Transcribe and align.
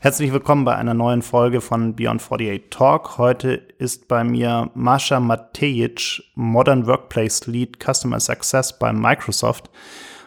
Herzlich 0.00 0.32
willkommen 0.32 0.64
bei 0.64 0.76
einer 0.76 0.94
neuen 0.94 1.22
Folge 1.22 1.60
von 1.60 1.96
Beyond 1.96 2.22
48 2.22 2.70
Talk. 2.70 3.18
Heute 3.18 3.54
ist 3.78 4.08
bei 4.08 4.24
mir 4.24 4.70
Mascha 4.74 5.20
Matejic, 5.20 6.22
Modern 6.34 6.86
Workplace 6.86 7.46
Lead 7.46 7.78
Customer 7.78 8.20
Success 8.20 8.78
bei 8.78 8.92
Microsoft. 8.92 9.68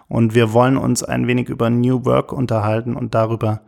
Und 0.07 0.35
wir 0.35 0.53
wollen 0.53 0.77
uns 0.77 1.03
ein 1.03 1.25
wenig 1.25 1.49
über 1.49 1.69
New 1.69 2.05
Work 2.05 2.33
unterhalten 2.33 2.95
und 2.95 3.15
darüber, 3.15 3.61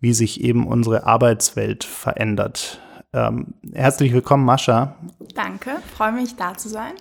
wie 0.00 0.12
sich 0.12 0.42
eben 0.42 0.66
unsere 0.66 1.06
Arbeitswelt 1.06 1.82
verändert. 1.84 2.80
Ähm, 3.12 3.54
herzlich 3.72 4.12
willkommen, 4.12 4.44
Mascha. 4.44 4.94
Danke, 5.34 5.70
freue 5.96 6.12
mich 6.12 6.36
da 6.36 6.56
zu 6.56 6.68
sein. 6.68 6.92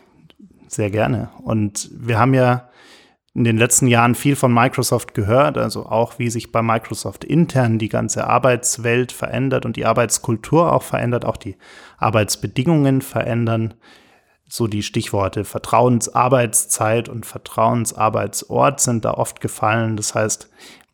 Sehr 0.67 0.91
gerne. 0.91 1.29
Und 1.43 1.89
wir 1.93 2.19
haben 2.19 2.33
ja 2.33 2.69
in 3.37 3.43
den 3.43 3.57
letzten 3.57 3.85
Jahren 3.85 4.15
viel 4.15 4.35
von 4.35 4.51
Microsoft 4.51 5.13
gehört, 5.13 5.59
also 5.59 5.85
auch 5.85 6.17
wie 6.17 6.29
sich 6.31 6.51
bei 6.51 6.63
Microsoft 6.63 7.23
intern 7.23 7.77
die 7.77 7.87
ganze 7.87 8.25
Arbeitswelt 8.25 9.11
verändert 9.11 9.63
und 9.63 9.75
die 9.75 9.85
Arbeitskultur 9.85 10.73
auch 10.73 10.81
verändert, 10.81 11.23
auch 11.23 11.37
die 11.37 11.55
Arbeitsbedingungen 11.99 13.03
verändern. 13.03 13.75
So 14.49 14.65
die 14.65 14.81
Stichworte 14.81 15.43
Vertrauensarbeitszeit 15.43 17.09
und 17.09 17.27
Vertrauensarbeitsort 17.27 18.79
sind 18.79 19.05
da 19.05 19.11
oft 19.11 19.39
gefallen. 19.39 19.97
Das 19.97 20.15
heißt, 20.15 20.49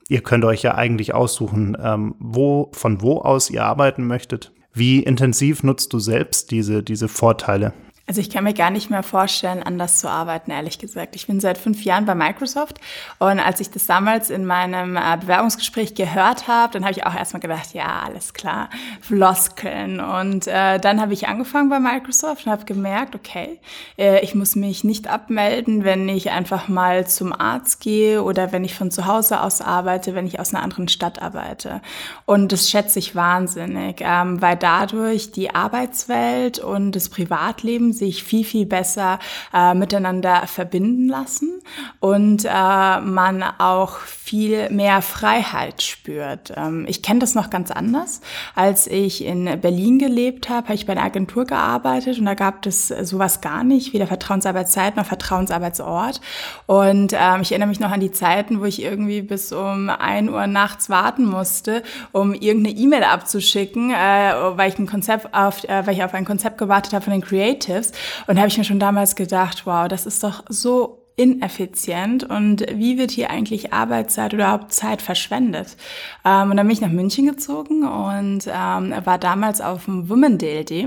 ihr 0.10 0.22
könnt 0.22 0.44
euch 0.44 0.64
ja 0.64 0.76
eigentlich 0.76 1.14
aussuchen, 1.14 1.78
ähm, 1.82 2.16
wo, 2.20 2.72
von 2.74 3.02
wo 3.02 3.20
aus 3.20 3.50
ihr 3.50 3.64
arbeiten 3.64 4.06
möchtet. 4.06 4.52
Wie 4.74 5.02
intensiv 5.02 5.64
nutzt 5.64 5.94
du 5.94 6.00
selbst 6.00 6.52
diese, 6.52 6.84
diese 6.84 7.08
Vorteile? 7.08 7.74
Also 8.06 8.20
ich 8.20 8.30
kann 8.30 8.44
mir 8.44 8.54
gar 8.54 8.70
nicht 8.70 8.90
mehr 8.90 9.02
vorstellen, 9.02 9.64
anders 9.64 10.00
zu 10.00 10.10
arbeiten, 10.10 10.52
ehrlich 10.52 10.78
gesagt. 10.78 11.16
Ich 11.16 11.26
bin 11.26 11.40
seit 11.40 11.58
fünf 11.58 11.86
Jahren 11.86 12.06
bei 12.06 12.14
Microsoft 12.14 12.82
und 13.18 13.40
als 13.40 13.62
ich 13.62 13.72
das 13.72 13.86
damals 13.86 14.30
in 14.30 14.46
meinem 14.46 14.98
äh, 14.98 15.18
Bewerbungsgespräch 15.22 15.96
gehört 15.96 16.50
habe, 16.50 16.74
dann 16.74 16.84
habe 16.84 16.92
ich 16.92 17.06
auch 17.06 17.16
erstmal 17.16 17.40
gedacht, 17.40 17.74
ja, 17.74 18.02
alles 18.06 18.34
klar, 18.34 18.70
Floskeln. 19.00 20.02
Und 20.02 20.48
äh, 20.48 20.82
dann 20.82 21.00
habe 21.00 21.14
ich 21.14 21.30
angefangen 21.30 21.70
bei 21.70 21.80
Microsoft 21.80 22.46
und 22.46 22.52
habe 22.52 22.66
gemerkt, 22.66 23.16
okay, 23.16 23.62
äh, 23.98 24.20
ich 24.20 24.36
muss 24.36 24.58
mich 24.58 24.84
nicht 24.84 25.08
abmelden, 25.08 25.86
wenn 25.86 26.10
ich 26.10 26.30
einfach 26.30 26.68
mal 26.68 27.08
zum 27.08 27.32
Arzt 27.32 27.80
gehe 27.80 28.22
oder 28.22 28.52
wenn 28.52 28.66
ich 28.66 28.76
von 28.76 28.92
zu 28.92 29.06
Hause 29.06 29.40
aus 29.40 29.62
arbeite, 29.62 30.14
wenn 30.14 30.28
ich 30.28 30.42
aus 30.42 30.54
einer 30.54 30.62
anderen 30.62 30.90
Stadt 30.90 31.22
arbeite. 31.22 31.82
Und 32.26 32.52
das 32.52 32.70
schätze 32.70 33.00
ich 33.00 33.16
wahnsinnig, 33.16 34.02
ähm, 34.02 34.42
weil 34.42 34.58
dadurch 34.58 35.32
die 35.32 35.56
Arbeitswelt 35.56 36.60
und 36.60 36.92
das 36.92 37.08
Privatleben 37.08 37.94
sich 38.06 38.24
viel, 38.24 38.44
viel 38.44 38.66
besser 38.66 39.20
äh, 39.54 39.74
miteinander 39.74 40.44
verbinden 40.48 41.08
lassen 41.08 41.62
und 42.00 42.46
äh, 42.46 43.00
man 43.02 43.44
auch 43.58 43.98
viel 43.98 44.70
mehr 44.70 45.02
Freiheit 45.02 45.82
spürt. 45.82 46.54
Ähm, 46.56 46.86
ich 46.88 47.02
kenne 47.02 47.20
das 47.20 47.36
noch 47.36 47.50
ganz 47.50 47.72
anders. 47.72 48.22
Als 48.56 48.88
ich 48.88 49.26
in 49.26 49.46
Berlin 49.62 50.00
gelebt 50.00 50.50
habe, 50.50 50.68
habe 50.68 50.76
ich 50.76 50.86
bei 50.86 50.94
einer 50.94 51.04
Agentur 51.04 51.46
gearbeitet 51.46 52.20
und 52.20 52.26
da 52.26 52.34
gab 52.34 52.66
es 52.66 52.88
sowas 52.88 53.42
gar 53.42 53.64
nicht, 53.64 53.94
weder 53.94 54.08
Vertrauensarbeitszeit 54.08 54.96
noch 54.96 55.06
Vertrauensarbeitsort. 55.06 56.22
Und 56.66 57.14
ähm, 57.14 57.42
ich 57.42 57.52
erinnere 57.52 57.70
mich 57.70 57.80
noch 57.80 57.92
an 57.92 58.00
die 58.00 58.12
Zeiten, 58.12 58.62
wo 58.62 58.66
ich 58.66 58.82
irgendwie 58.82 59.22
bis 59.22 59.52
um 59.52 59.90
ein 59.90 60.30
Uhr 60.30 60.48
nachts 60.48 60.90
warten 60.90 61.26
musste, 61.26 61.84
um 62.12 62.34
irgendeine 62.34 62.78
E-Mail 62.78 63.04
abzuschicken, 63.04 63.92
äh, 63.92 64.34
weil 64.58 64.70
ich 64.70 64.80
ein 64.80 64.88
Konzept 64.88 65.34
auf, 65.34 65.64
äh, 65.66 65.86
weil 65.86 65.96
ich 65.96 66.04
auf 66.04 66.14
ein 66.14 66.26
Konzept 66.26 66.58
gewartet 66.58 66.94
habe 66.94 67.04
von 67.04 67.14
den 67.14 67.22
Creatives 67.22 67.83
ist. 67.84 67.96
Und 68.28 68.36
da 68.36 68.42
habe 68.42 68.50
ich 68.50 68.58
mir 68.58 68.64
schon 68.64 68.80
damals 68.80 69.16
gedacht, 69.16 69.66
wow, 69.66 69.88
das 69.88 70.06
ist 70.06 70.24
doch 70.24 70.44
so 70.50 71.00
ineffizient 71.16 72.24
und 72.24 72.66
wie 72.74 72.98
wird 72.98 73.12
hier 73.12 73.30
eigentlich 73.30 73.72
Arbeitszeit 73.72 74.34
oder 74.34 74.46
überhaupt 74.46 74.74
Zeit 74.74 75.00
verschwendet? 75.02 75.78
Ähm, 76.26 76.50
und 76.50 76.58
dann 76.58 76.66
bin 76.66 76.74
ich 76.74 76.82
nach 76.82 76.90
München 76.90 77.28
gezogen 77.28 77.84
und 77.84 78.48
ähm, 78.48 78.94
war 79.04 79.20
damals 79.20 79.62
auf 79.62 79.86
dem 79.86 80.10
Women 80.10 80.40
DLD 80.40 80.86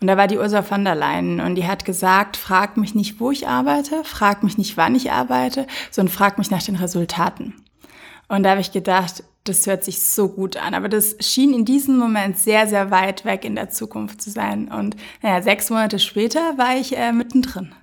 und 0.00 0.06
da 0.08 0.16
war 0.16 0.26
die 0.26 0.38
Ursula 0.38 0.62
von 0.62 0.84
der 0.84 0.96
Leyen 0.96 1.38
und 1.40 1.54
die 1.54 1.68
hat 1.68 1.84
gesagt, 1.84 2.36
frag 2.36 2.76
mich 2.76 2.96
nicht, 2.96 3.20
wo 3.20 3.30
ich 3.30 3.46
arbeite, 3.46 4.02
frag 4.02 4.42
mich 4.42 4.58
nicht, 4.58 4.76
wann 4.76 4.96
ich 4.96 5.12
arbeite, 5.12 5.68
sondern 5.92 6.12
frag 6.12 6.38
mich 6.38 6.50
nach 6.50 6.62
den 6.62 6.76
Resultaten. 6.76 7.54
Und 8.26 8.42
da 8.42 8.50
habe 8.50 8.60
ich 8.60 8.72
gedacht, 8.72 9.22
das 9.44 9.66
hört 9.66 9.84
sich 9.84 10.02
so 10.02 10.28
gut 10.28 10.56
an. 10.56 10.74
Aber 10.74 10.88
das 10.88 11.16
schien 11.20 11.54
in 11.54 11.64
diesem 11.64 11.98
Moment 11.98 12.38
sehr, 12.38 12.66
sehr 12.66 12.90
weit 12.90 13.24
weg 13.24 13.44
in 13.44 13.54
der 13.54 13.70
Zukunft 13.70 14.22
zu 14.22 14.30
sein. 14.30 14.68
Und 14.68 14.96
naja, 15.22 15.42
sechs 15.42 15.70
Monate 15.70 15.98
später 15.98 16.58
war 16.58 16.76
ich 16.76 16.96
äh, 16.96 17.12
mittendrin. 17.12 17.74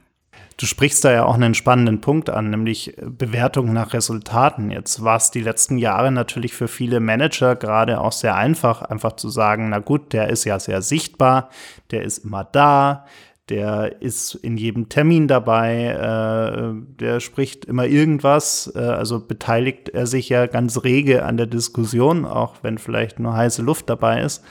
Du 0.59 0.65
sprichst 0.65 1.05
da 1.05 1.11
ja 1.11 1.23
auch 1.23 1.35
einen 1.35 1.53
spannenden 1.53 2.01
Punkt 2.01 2.31
an, 2.31 2.49
nämlich 2.49 2.95
Bewertung 2.99 3.73
nach 3.73 3.93
Resultaten. 3.93 4.71
Jetzt 4.71 5.03
war 5.03 5.17
es 5.17 5.29
die 5.29 5.41
letzten 5.41 5.77
Jahre 5.77 6.11
natürlich 6.11 6.53
für 6.55 6.67
viele 6.67 6.99
Manager 6.99 7.55
gerade 7.55 8.01
auch 8.01 8.11
sehr 8.11 8.35
einfach, 8.35 8.81
einfach 8.81 9.13
zu 9.13 9.29
sagen, 9.29 9.69
na 9.69 9.77
gut, 9.77 10.13
der 10.13 10.29
ist 10.29 10.45
ja 10.45 10.59
sehr 10.59 10.81
sichtbar, 10.81 11.49
der 11.91 12.01
ist 12.01 12.25
immer 12.25 12.43
da, 12.43 13.05
der 13.49 14.01
ist 14.01 14.35
in 14.35 14.57
jedem 14.57 14.89
Termin 14.89 15.27
dabei, 15.27 15.85
äh, 15.85 16.95
der 16.99 17.19
spricht 17.19 17.65
immer 17.65 17.85
irgendwas, 17.85 18.71
äh, 18.75 18.79
also 18.79 19.19
beteiligt 19.19 19.89
er 19.89 20.05
sich 20.05 20.29
ja 20.29 20.47
ganz 20.47 20.83
rege 20.83 21.23
an 21.23 21.37
der 21.37 21.47
Diskussion, 21.47 22.25
auch 22.25 22.55
wenn 22.61 22.77
vielleicht 22.77 23.19
nur 23.19 23.33
heiße 23.33 23.61
Luft 23.61 23.89
dabei 23.89 24.21
ist. 24.21 24.43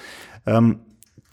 Ähm, 0.46 0.80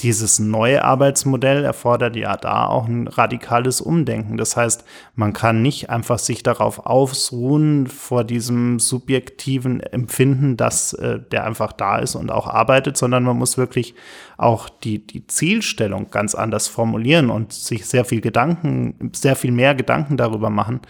dieses 0.01 0.39
neue 0.39 0.83
Arbeitsmodell 0.83 1.63
erfordert 1.63 2.15
ja 2.15 2.35
da 2.35 2.65
auch 2.65 2.87
ein 2.87 3.07
radikales 3.07 3.79
Umdenken. 3.79 4.37
Das 4.37 4.57
heißt, 4.57 4.83
man 5.15 5.33
kann 5.33 5.61
nicht 5.61 5.89
einfach 5.89 6.19
sich 6.19 6.43
darauf 6.43 6.85
ausruhen 6.85 7.87
vor 7.87 8.23
diesem 8.23 8.79
subjektiven 8.79 9.79
Empfinden, 9.79 10.57
dass 10.57 10.93
äh, 10.93 11.19
der 11.31 11.45
einfach 11.45 11.71
da 11.71 11.99
ist 11.99 12.15
und 12.15 12.31
auch 12.31 12.47
arbeitet, 12.47 12.97
sondern 12.97 13.23
man 13.23 13.37
muss 13.37 13.57
wirklich 13.57 13.93
auch 14.37 14.67
die, 14.67 15.05
die 15.05 15.27
Zielstellung 15.27 16.09
ganz 16.09 16.35
anders 16.35 16.67
formulieren 16.67 17.29
und 17.29 17.53
sich 17.53 17.85
sehr 17.85 18.03
viel 18.03 18.19
Gedanken, 18.19 19.11
sehr 19.13 19.35
viel 19.35 19.51
mehr 19.51 19.75
Gedanken 19.75 20.17
darüber 20.17 20.49
machen, 20.49 20.81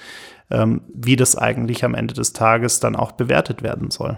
ähm, 0.50 0.82
wie 0.94 1.18
das 1.18 1.36
eigentlich 1.36 1.84
am 1.84 1.94
Ende 1.94 2.14
des 2.14 2.34
Tages 2.34 2.80
dann 2.80 2.96
auch 2.96 3.12
bewertet 3.12 3.62
werden 3.62 3.92
soll. 3.92 4.18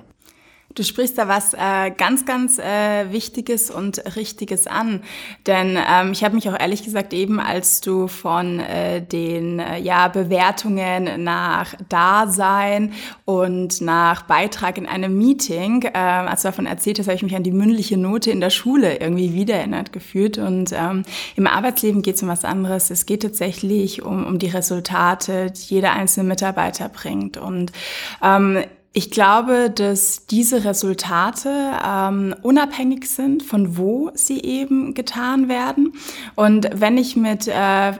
Du 0.74 0.84
sprichst 0.84 1.18
da 1.18 1.30
was 1.30 1.54
äh, 1.54 1.92
ganz, 1.92 2.26
ganz 2.26 2.60
äh, 2.60 3.12
Wichtiges 3.12 3.72
und 3.72 4.04
Richtiges 4.18 4.68
an. 4.68 5.04
Denn 5.48 5.78
ähm, 5.78 6.12
ich 6.12 6.24
habe 6.24 6.36
mich 6.36 6.50
auch 6.50 6.60
ehrlich 6.60 6.84
gesagt 6.84 7.14
eben, 7.14 7.40
als 7.40 7.80
du 7.80 8.08
von 8.08 8.60
äh, 8.60 9.02
den 9.02 9.60
äh, 9.60 9.80
ja, 9.80 10.10
Bewertungen 10.10 11.24
nach 11.24 11.76
Dasein 11.88 12.92
und 13.24 13.80
nach 13.80 14.24
Beitrag 14.24 14.78
in 14.78 14.86
einem 14.86 15.18
Meeting, 15.18 15.84
äh, 15.84 15.98
als 15.98 16.42
du 16.42 16.50
davon 16.50 16.66
erzählt 16.66 17.00
hast, 17.00 17.08
habe 17.08 17.16
ich 17.16 17.24
mich 17.24 17.36
an 17.36 17.44
die 17.44 17.52
mündliche 17.52 17.96
Note 17.96 18.32
in 18.32 18.42
der 18.42 18.50
Schule 18.50 18.98
irgendwie 19.00 19.34
wiedererinnert 19.34 19.94
gefühlt. 19.94 20.38
Und 20.38 20.74
ähm, 20.74 21.04
im 21.38 21.48
Arbeitsleben 21.48 22.02
geht 22.02 22.16
es 22.16 22.24
um 22.24 22.28
was 22.28 22.44
anderes. 22.44 22.90
Es 22.90 23.06
geht 23.06 23.22
tatsächlich 23.22 24.02
um, 24.02 24.26
um 24.26 24.40
die 24.40 24.50
Resultate, 24.50 25.52
die 25.52 25.76
jeder 25.76 25.94
einzelne 25.94 26.28
Mitarbeiter 26.28 26.90
bringt. 26.90 27.38
Und 27.38 27.72
ähm, 28.22 28.66
ich 28.98 29.12
glaube, 29.12 29.70
dass 29.70 30.26
diese 30.26 30.64
Resultate 30.64 31.50
ähm, 31.86 32.34
unabhängig 32.44 33.10
sind, 33.10 33.44
von 33.44 33.76
wo 33.76 34.10
sie 34.14 34.42
eben 34.42 34.94
getan 34.94 35.50
werden. 35.50 35.92
Und 36.36 36.70
wenn 36.74 36.98
ich 36.98 37.18
mit 37.18 37.46
äh, 37.46 37.92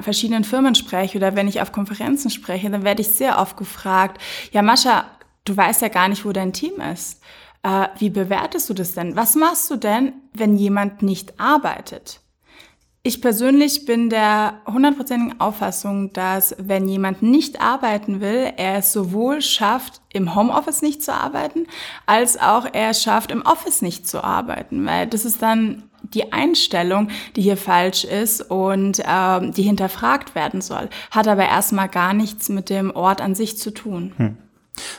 verschiedenen 0.00 0.44
Firmen 0.44 0.74
spreche 0.74 1.18
oder 1.18 1.36
wenn 1.36 1.48
ich 1.48 1.60
auf 1.60 1.70
Konferenzen 1.70 2.30
spreche, 2.30 2.70
dann 2.70 2.82
werde 2.82 3.02
ich 3.02 3.08
sehr 3.08 3.38
oft 3.38 3.58
gefragt, 3.58 4.22
ja 4.50 4.62
Mascha, 4.62 5.04
du 5.44 5.54
weißt 5.54 5.82
ja 5.82 5.88
gar 5.88 6.08
nicht, 6.08 6.24
wo 6.24 6.32
dein 6.32 6.54
Team 6.54 6.80
ist. 6.94 7.20
Äh, 7.62 7.88
wie 7.98 8.08
bewertest 8.08 8.70
du 8.70 8.74
das 8.74 8.94
denn? 8.94 9.16
Was 9.16 9.34
machst 9.34 9.70
du 9.70 9.76
denn, 9.76 10.14
wenn 10.32 10.56
jemand 10.56 11.02
nicht 11.02 11.38
arbeitet? 11.38 12.22
Ich 13.04 13.22
persönlich 13.22 13.86
bin 13.86 14.10
der 14.10 14.60
hundertprozentigen 14.66 15.40
Auffassung, 15.40 16.12
dass 16.12 16.54
wenn 16.58 16.88
jemand 16.88 17.22
nicht 17.22 17.60
arbeiten 17.60 18.20
will, 18.20 18.52
er 18.56 18.78
es 18.78 18.92
sowohl 18.92 19.40
schafft, 19.40 20.00
im 20.12 20.34
Homeoffice 20.34 20.82
nicht 20.82 21.02
zu 21.02 21.14
arbeiten, 21.14 21.66
als 22.06 22.38
auch 22.38 22.66
er 22.72 22.90
es 22.90 23.02
schafft, 23.02 23.30
im 23.30 23.42
Office 23.42 23.82
nicht 23.82 24.08
zu 24.08 24.24
arbeiten, 24.24 24.84
weil 24.84 25.06
das 25.06 25.24
ist 25.24 25.40
dann 25.42 25.84
die 26.02 26.32
Einstellung, 26.32 27.08
die 27.36 27.42
hier 27.42 27.56
falsch 27.56 28.04
ist 28.04 28.40
und 28.50 29.00
ähm, 29.06 29.52
die 29.52 29.62
hinterfragt 29.62 30.34
werden 30.34 30.60
soll, 30.60 30.88
hat 31.10 31.28
aber 31.28 31.46
erstmal 31.46 31.88
gar 31.88 32.14
nichts 32.14 32.48
mit 32.48 32.68
dem 32.68 32.90
Ort 32.90 33.20
an 33.20 33.34
sich 33.34 33.58
zu 33.58 33.72
tun. 33.72 34.12
Hm. 34.16 34.36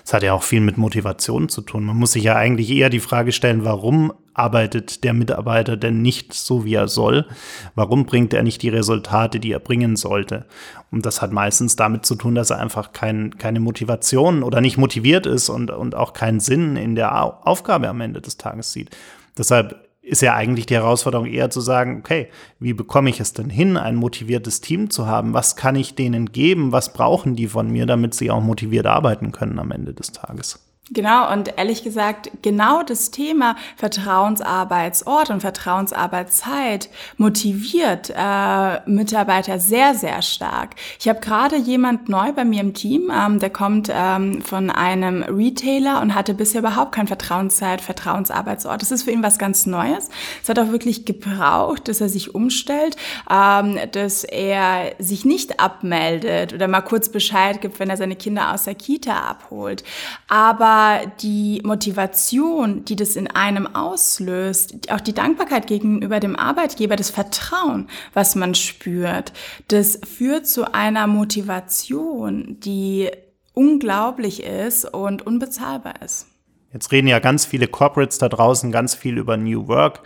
Das 0.04 0.14
hat 0.14 0.24
ja 0.24 0.34
auch 0.34 0.44
viel 0.44 0.62
mit 0.62 0.78
Motivation 0.78 1.50
zu 1.50 1.62
tun. 1.62 1.86
Man 1.86 1.98
muss 1.98 2.12
sich 2.14 2.24
ja 2.24 2.36
eigentlich 2.36 2.70
eher 2.70 2.90
die 2.90 3.00
Frage 3.00 3.32
stellen, 3.32 3.64
warum 3.64 4.14
arbeitet 4.40 5.04
der 5.04 5.14
Mitarbeiter 5.14 5.78
denn 5.78 6.02
nicht 6.02 6.34
so, 6.34 6.66
wie 6.66 6.74
er 6.74 6.88
soll? 6.88 7.28
Warum 7.76 8.06
bringt 8.06 8.34
er 8.34 8.42
nicht 8.42 8.62
die 8.62 8.70
Resultate, 8.70 9.40
die 9.40 9.52
er 9.52 9.60
bringen 9.60 9.96
sollte? 9.96 10.46
Und 10.92 11.06
das 11.06 11.22
hat 11.22 11.32
meistens 11.32 11.76
damit 11.76 12.06
zu 12.06 12.16
tun, 12.16 12.36
dass 12.36 12.50
er 12.50 12.60
einfach 12.60 12.94
kein, 12.94 13.38
keine 13.38 13.60
Motivation 13.60 14.42
oder 14.42 14.62
nicht 14.62 14.78
motiviert 14.78 15.26
ist 15.26 15.50
und, 15.50 15.70
und 15.70 15.94
auch 15.94 16.14
keinen 16.14 16.40
Sinn 16.40 16.76
in 16.78 16.96
der 16.96 17.48
Aufgabe 17.48 17.90
am 17.90 18.02
Ende 18.02 18.22
des 18.22 18.38
Tages 18.38 18.72
sieht. 18.72 18.90
Deshalb 19.38 19.88
ist 20.02 20.22
ja 20.22 20.34
eigentlich 20.34 20.66
die 20.66 20.76
Herausforderung 20.76 21.28
eher 21.28 21.50
zu 21.50 21.62
sagen, 21.62 22.00
okay, 22.00 22.30
wie 22.60 22.74
bekomme 22.74 23.10
ich 23.10 23.20
es 23.20 23.34
denn 23.34 23.50
hin, 23.50 23.78
ein 23.78 23.96
motiviertes 23.96 24.62
Team 24.62 24.90
zu 24.90 25.06
haben? 25.06 25.34
Was 25.34 25.56
kann 25.56 25.76
ich 25.76 25.96
denen 25.96 26.32
geben? 26.32 26.72
Was 26.72 26.94
brauchen 26.94 27.36
die 27.36 27.48
von 27.48 27.70
mir, 27.70 27.86
damit 27.86 28.16
sie 28.16 28.32
auch 28.32 28.42
motiviert 28.42 28.88
arbeiten 28.88 29.32
können 29.32 29.60
am 29.60 29.72
Ende 29.72 29.94
des 29.94 30.12
Tages? 30.12 30.69
Genau, 30.92 31.32
und 31.32 31.54
ehrlich 31.56 31.84
gesagt, 31.84 32.32
genau 32.42 32.82
das 32.82 33.12
Thema 33.12 33.56
Vertrauensarbeitsort 33.76 35.30
und 35.30 35.40
Vertrauensarbeitszeit 35.40 36.90
motiviert 37.18 38.12
äh, 38.16 38.90
Mitarbeiter 38.90 39.60
sehr, 39.60 39.94
sehr 39.94 40.24
stark. 40.24 40.72
Ich 41.00 41.08
habe 41.08 41.20
gerade 41.20 41.58
jemand 41.58 42.10
neu 42.10 42.32
bei 42.34 42.44
mir 42.44 42.62
im 42.62 42.74
Team, 42.74 43.12
ähm, 43.16 43.38
der 43.38 43.52
kommt 43.52 43.90
ähm, 43.94 44.42
von 44.42 44.72
einem 44.72 45.22
Retailer 45.22 46.02
und 46.02 46.16
hatte 46.16 46.34
bisher 46.34 46.62
überhaupt 46.62 46.94
kein 46.94 47.06
Vertrauenszeit, 47.06 47.82
Vertrauensarbeitsort. 47.82 48.82
Das 48.82 48.90
ist 48.90 49.04
für 49.04 49.12
ihn 49.12 49.22
was 49.22 49.38
ganz 49.38 49.68
Neues. 49.68 50.10
Es 50.42 50.50
hat 50.50 50.58
auch 50.58 50.72
wirklich 50.72 51.06
gebraucht, 51.06 51.88
dass 51.88 52.02
er 52.02 52.10
sich 52.10 52.34
umstellt, 52.34 52.96
ähm, 53.30 53.78
dass 53.92 54.24
er 54.24 54.94
sich 54.98 55.24
nicht 55.24 55.60
abmeldet 55.60 56.52
oder 56.52 56.68
mal 56.68 56.82
kurz 56.82 57.10
Bescheid 57.10 57.62
gibt, 57.62 57.80
wenn 57.80 57.92
er 57.92 57.98
seine 57.98 58.16
Kinder 58.16 58.56
aus 58.56 58.64
der 58.64 58.74
Kita 58.74 59.14
abholt. 59.14 59.84
Aber 60.28 60.79
die 61.22 61.62
Motivation, 61.64 62.86
die 62.86 62.96
das 62.96 63.16
in 63.16 63.28
einem 63.28 63.68
auslöst, 63.76 64.92
auch 64.92 65.02
die 65.02 65.14
Dankbarkeit 65.14 65.68
gegenüber 65.68 66.20
dem 66.20 66.36
Arbeitgeber, 66.36 66.96
das 66.96 67.10
Vertrauen, 67.10 67.90
was 68.14 68.36
man 68.36 68.56
spürt, 68.56 69.34
das 69.68 70.00
führt 70.06 70.48
zu 70.48 70.74
einer 70.74 71.08
Motivation, 71.08 72.58
die 72.60 73.10
unglaublich 73.54 74.44
ist 74.44 74.86
und 74.86 75.26
unbezahlbar 75.26 76.02
ist. 76.04 76.28
Jetzt 76.72 76.92
reden 76.92 77.08
ja 77.08 77.20
ganz 77.20 77.46
viele 77.46 77.68
Corporates 77.68 78.20
da 78.20 78.30
draußen 78.30 78.72
ganz 78.72 78.94
viel 78.94 79.18
über 79.18 79.38
New 79.38 79.68
Work 79.68 80.02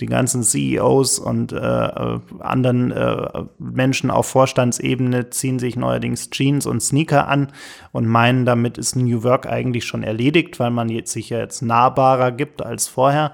die 0.00 0.06
ganzen 0.06 0.42
CEOs 0.42 1.18
und 1.18 1.52
äh, 1.52 2.18
anderen 2.40 2.90
äh, 2.90 3.44
Menschen 3.58 4.10
auf 4.10 4.26
Vorstandsebene 4.26 5.30
ziehen 5.30 5.58
sich 5.58 5.76
neuerdings 5.76 6.30
Jeans 6.30 6.66
und 6.66 6.80
Sneaker 6.80 7.28
an 7.28 7.52
und 7.92 8.06
meinen, 8.06 8.44
damit 8.44 8.78
ist 8.78 8.96
New 8.96 9.22
Work 9.22 9.46
eigentlich 9.46 9.84
schon 9.84 10.02
erledigt, 10.02 10.58
weil 10.58 10.70
man 10.70 10.88
jetzt 10.88 11.12
sich 11.12 11.30
ja 11.30 11.38
jetzt 11.38 11.62
nahbarer 11.62 12.32
gibt 12.32 12.62
als 12.62 12.88
vorher. 12.88 13.32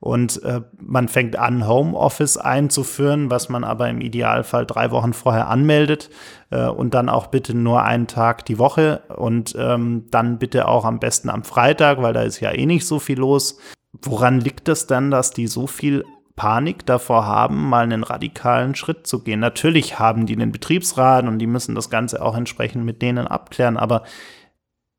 Und 0.00 0.42
äh, 0.44 0.62
man 0.78 1.08
fängt 1.08 1.36
an, 1.36 1.68
Homeoffice 1.68 2.38
einzuführen, 2.38 3.30
was 3.30 3.50
man 3.50 3.64
aber 3.64 3.90
im 3.90 4.00
Idealfall 4.00 4.64
drei 4.64 4.90
Wochen 4.90 5.12
vorher 5.12 5.48
anmeldet 5.48 6.08
äh, 6.50 6.66
und 6.66 6.94
dann 6.94 7.10
auch 7.10 7.26
bitte 7.26 7.54
nur 7.54 7.82
einen 7.82 8.06
Tag 8.06 8.46
die 8.46 8.58
Woche 8.58 9.02
und 9.14 9.54
ähm, 9.58 10.06
dann 10.10 10.38
bitte 10.38 10.68
auch 10.68 10.86
am 10.86 11.00
besten 11.00 11.28
am 11.28 11.44
Freitag, 11.44 12.00
weil 12.00 12.14
da 12.14 12.22
ist 12.22 12.40
ja 12.40 12.50
eh 12.50 12.64
nicht 12.64 12.86
so 12.86 12.98
viel 12.98 13.18
los. 13.18 13.58
Woran 13.92 14.40
liegt 14.40 14.68
es 14.68 14.86
dann, 14.86 15.10
dass 15.10 15.32
die 15.32 15.46
so 15.46 15.66
viel 15.66 16.04
Panik 16.36 16.86
davor 16.86 17.26
haben, 17.26 17.68
mal 17.68 17.82
einen 17.84 18.04
radikalen 18.04 18.74
Schritt 18.74 19.06
zu 19.06 19.22
gehen? 19.22 19.40
Natürlich 19.40 19.98
haben 19.98 20.26
die 20.26 20.34
einen 20.34 20.52
Betriebsrat 20.52 21.26
und 21.26 21.38
die 21.38 21.46
müssen 21.46 21.74
das 21.74 21.90
Ganze 21.90 22.22
auch 22.22 22.36
entsprechend 22.36 22.84
mit 22.84 23.02
denen 23.02 23.26
abklären, 23.26 23.76
aber 23.76 24.04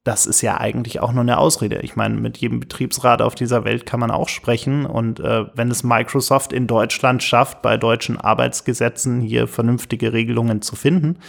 das 0.03 0.25
ist 0.25 0.41
ja 0.41 0.59
eigentlich 0.59 0.99
auch 0.99 1.11
nur 1.11 1.21
eine 1.21 1.37
Ausrede. 1.37 1.79
Ich 1.81 1.95
meine, 1.95 2.15
mit 2.15 2.39
jedem 2.39 2.59
Betriebsrat 2.59 3.21
auf 3.21 3.35
dieser 3.35 3.65
Welt 3.65 3.85
kann 3.85 3.99
man 3.99 4.09
auch 4.09 4.29
sprechen. 4.29 4.87
Und 4.87 5.19
äh, 5.19 5.45
wenn 5.53 5.69
es 5.69 5.83
Microsoft 5.83 6.53
in 6.53 6.65
Deutschland 6.65 7.21
schafft, 7.21 7.61
bei 7.61 7.77
deutschen 7.77 8.19
Arbeitsgesetzen 8.19 9.21
hier 9.21 9.47
vernünftige 9.47 10.11
Regelungen 10.11 10.63
zu 10.63 10.75
finden, 10.75 11.19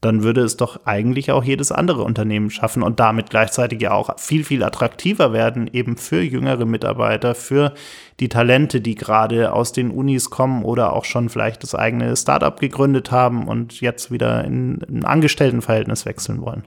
dann 0.00 0.22
würde 0.22 0.42
es 0.42 0.56
doch 0.56 0.86
eigentlich 0.86 1.32
auch 1.32 1.42
jedes 1.42 1.72
andere 1.72 2.02
Unternehmen 2.02 2.50
schaffen 2.50 2.82
und 2.82 3.00
damit 3.00 3.30
gleichzeitig 3.30 3.80
ja 3.82 3.92
auch 3.92 4.18
viel, 4.18 4.44
viel 4.44 4.62
attraktiver 4.62 5.32
werden, 5.32 5.68
eben 5.72 5.96
für 5.96 6.22
jüngere 6.22 6.66
Mitarbeiter, 6.66 7.34
für 7.34 7.74
die 8.20 8.28
Talente, 8.28 8.80
die 8.80 8.94
gerade 8.94 9.52
aus 9.52 9.72
den 9.72 9.90
Unis 9.90 10.30
kommen 10.30 10.64
oder 10.64 10.92
auch 10.92 11.04
schon 11.04 11.28
vielleicht 11.28 11.64
das 11.64 11.74
eigene 11.74 12.16
Startup 12.16 12.58
gegründet 12.58 13.10
haben 13.10 13.48
und 13.48 13.80
jetzt 13.80 14.12
wieder 14.12 14.44
in 14.44 14.82
ein 14.88 15.04
Angestelltenverhältnis 15.04 16.06
wechseln 16.06 16.40
wollen. 16.42 16.64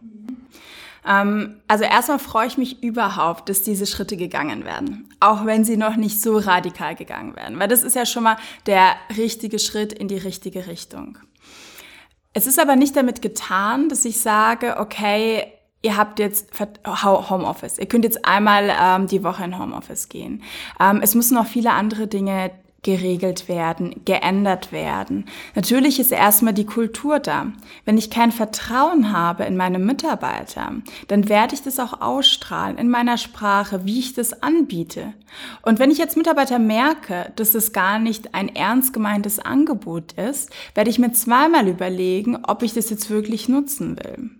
Ähm, 1.07 1.55
also 1.67 1.83
erstmal 1.83 2.19
freue 2.19 2.47
ich 2.47 2.57
mich 2.57 2.83
überhaupt, 2.83 3.49
dass 3.49 3.63
diese 3.63 3.85
Schritte 3.85 4.17
gegangen 4.17 4.65
werden, 4.65 5.09
auch 5.19 5.45
wenn 5.45 5.63
sie 5.63 5.77
noch 5.77 5.95
nicht 5.95 6.21
so 6.21 6.37
radikal 6.37 6.95
gegangen 6.95 7.35
werden, 7.35 7.57
weil 7.59 7.67
das 7.67 7.83
ist 7.83 7.95
ja 7.95 8.05
schon 8.05 8.23
mal 8.23 8.37
der 8.65 8.93
richtige 9.17 9.57
Schritt 9.57 9.93
in 9.93 10.07
die 10.07 10.17
richtige 10.17 10.67
Richtung. 10.67 11.17
Es 12.33 12.47
ist 12.47 12.59
aber 12.59 12.75
nicht 12.75 12.95
damit 12.95 13.21
getan, 13.21 13.89
dass 13.89 14.05
ich 14.05 14.19
sage, 14.21 14.77
okay, 14.79 15.51
ihr 15.81 15.97
habt 15.97 16.19
jetzt 16.19 16.49
Homeoffice. 16.85 17.77
Ihr 17.77 17.87
könnt 17.87 18.05
jetzt 18.05 18.25
einmal 18.25 18.71
ähm, 18.79 19.07
die 19.07 19.23
Woche 19.23 19.43
in 19.43 19.57
Homeoffice 19.57 20.09
gehen. 20.09 20.43
Ähm, 20.79 21.01
es 21.01 21.15
müssen 21.15 21.35
noch 21.35 21.47
viele 21.47 21.71
andere 21.71 22.07
Dinge 22.07 22.51
geregelt 22.83 23.47
werden, 23.47 24.01
geändert 24.05 24.71
werden. 24.71 25.25
Natürlich 25.53 25.99
ist 25.99 26.11
erstmal 26.11 26.53
die 26.53 26.65
Kultur 26.65 27.19
da. 27.19 27.53
Wenn 27.85 27.97
ich 27.97 28.09
kein 28.09 28.31
Vertrauen 28.31 29.11
habe 29.11 29.43
in 29.43 29.55
meine 29.55 29.77
Mitarbeiter, 29.77 30.73
dann 31.07 31.29
werde 31.29 31.53
ich 31.53 31.61
das 31.61 31.79
auch 31.79 32.01
ausstrahlen 32.01 32.79
in 32.79 32.89
meiner 32.89 33.17
Sprache, 33.17 33.85
wie 33.85 33.99
ich 33.99 34.13
das 34.13 34.41
anbiete. 34.41 35.13
Und 35.61 35.77
wenn 35.77 35.91
ich 35.91 36.01
als 36.01 36.15
Mitarbeiter 36.15 36.57
merke, 36.57 37.31
dass 37.35 37.53
es 37.53 37.71
gar 37.71 37.99
nicht 37.99 38.33
ein 38.33 38.55
ernst 38.55 38.93
gemeintes 38.93 39.37
Angebot 39.37 40.13
ist, 40.13 40.49
werde 40.73 40.89
ich 40.89 40.97
mir 40.97 41.11
zweimal 41.11 41.67
überlegen, 41.67 42.39
ob 42.47 42.63
ich 42.63 42.73
das 42.73 42.89
jetzt 42.89 43.11
wirklich 43.11 43.47
nutzen 43.47 43.97
will. 44.03 44.31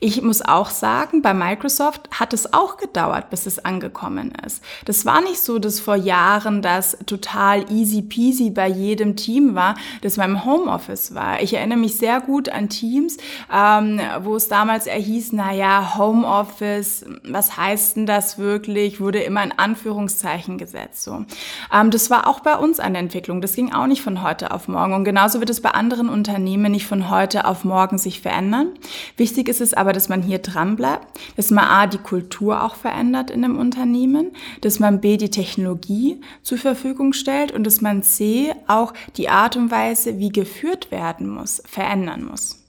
Ich 0.00 0.22
muss 0.22 0.42
auch 0.42 0.70
sagen, 0.70 1.22
bei 1.22 1.34
Microsoft 1.34 2.08
hat 2.10 2.32
es 2.32 2.52
auch 2.52 2.76
gedauert, 2.76 3.30
bis 3.30 3.46
es 3.46 3.64
angekommen 3.64 4.32
ist. 4.46 4.62
Das 4.84 5.06
war 5.06 5.20
nicht 5.20 5.40
so, 5.40 5.58
dass 5.58 5.80
vor 5.80 5.96
Jahren 5.96 6.62
das 6.62 6.96
total 7.06 7.70
easy 7.70 8.02
peasy 8.02 8.50
bei 8.50 8.68
jedem 8.68 9.16
Team 9.16 9.54
war, 9.54 9.74
das 10.02 10.16
beim 10.16 10.44
Homeoffice 10.44 11.14
war. 11.14 11.42
Ich 11.42 11.54
erinnere 11.54 11.78
mich 11.78 11.96
sehr 11.96 12.20
gut 12.20 12.48
an 12.48 12.68
Teams, 12.68 13.16
ähm, 13.52 14.00
wo 14.22 14.36
es 14.36 14.48
damals 14.48 14.86
erhieß, 14.86 15.32
naja, 15.32 15.96
Homeoffice, 15.96 17.04
was 17.24 17.56
heißt 17.56 17.96
denn 17.96 18.06
das 18.06 18.38
wirklich? 18.38 19.00
Wurde 19.00 19.20
immer 19.20 19.42
in 19.42 19.52
Anführungszeichen 19.56 20.58
gesetzt. 20.58 21.04
So. 21.04 21.24
Ähm, 21.72 21.90
das 21.90 22.10
war 22.10 22.26
auch 22.26 22.40
bei 22.40 22.56
uns 22.56 22.80
eine 22.80 22.98
Entwicklung. 22.98 23.40
Das 23.40 23.54
ging 23.54 23.72
auch 23.72 23.86
nicht 23.86 24.02
von 24.02 24.22
heute 24.22 24.50
auf 24.50 24.68
morgen. 24.68 24.94
Und 24.94 25.04
genauso 25.04 25.40
wird 25.40 25.50
es 25.50 25.60
bei 25.60 25.70
anderen 25.70 26.08
Unternehmen 26.08 26.72
nicht 26.72 26.86
von 26.86 27.10
heute 27.10 27.46
auf 27.46 27.64
morgen 27.64 27.98
sich 27.98 28.20
verändern. 28.20 28.68
Wichtig 29.16 29.48
ist 29.48 29.57
ist 29.60 29.72
es 29.72 29.74
aber, 29.74 29.92
dass 29.92 30.08
man 30.08 30.22
hier 30.22 30.38
dran 30.38 30.76
bleibt, 30.76 31.06
dass 31.36 31.50
man 31.50 31.64
A, 31.64 31.86
die 31.86 31.98
Kultur 31.98 32.62
auch 32.62 32.74
verändert 32.74 33.30
in 33.30 33.44
einem 33.44 33.58
Unternehmen, 33.58 34.32
dass 34.60 34.78
man 34.78 35.00
B, 35.00 35.16
die 35.16 35.30
Technologie 35.30 36.20
zur 36.42 36.58
Verfügung 36.58 37.12
stellt 37.12 37.52
und 37.52 37.64
dass 37.64 37.80
man 37.80 38.02
C, 38.02 38.52
auch 38.66 38.94
die 39.16 39.28
Art 39.28 39.56
und 39.56 39.70
Weise, 39.70 40.18
wie 40.18 40.30
geführt 40.30 40.90
werden 40.90 41.28
muss, 41.28 41.62
verändern 41.66 42.24
muss. 42.24 42.64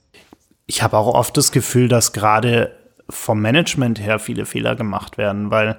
Ich 0.66 0.82
habe 0.82 0.98
auch 0.98 1.14
oft 1.14 1.36
das 1.36 1.52
Gefühl, 1.52 1.88
dass 1.88 2.12
gerade 2.12 2.76
vom 3.08 3.40
Management 3.40 4.00
her 4.00 4.18
viele 4.18 4.46
Fehler 4.46 4.76
gemacht 4.76 5.18
werden, 5.18 5.50
weil 5.50 5.76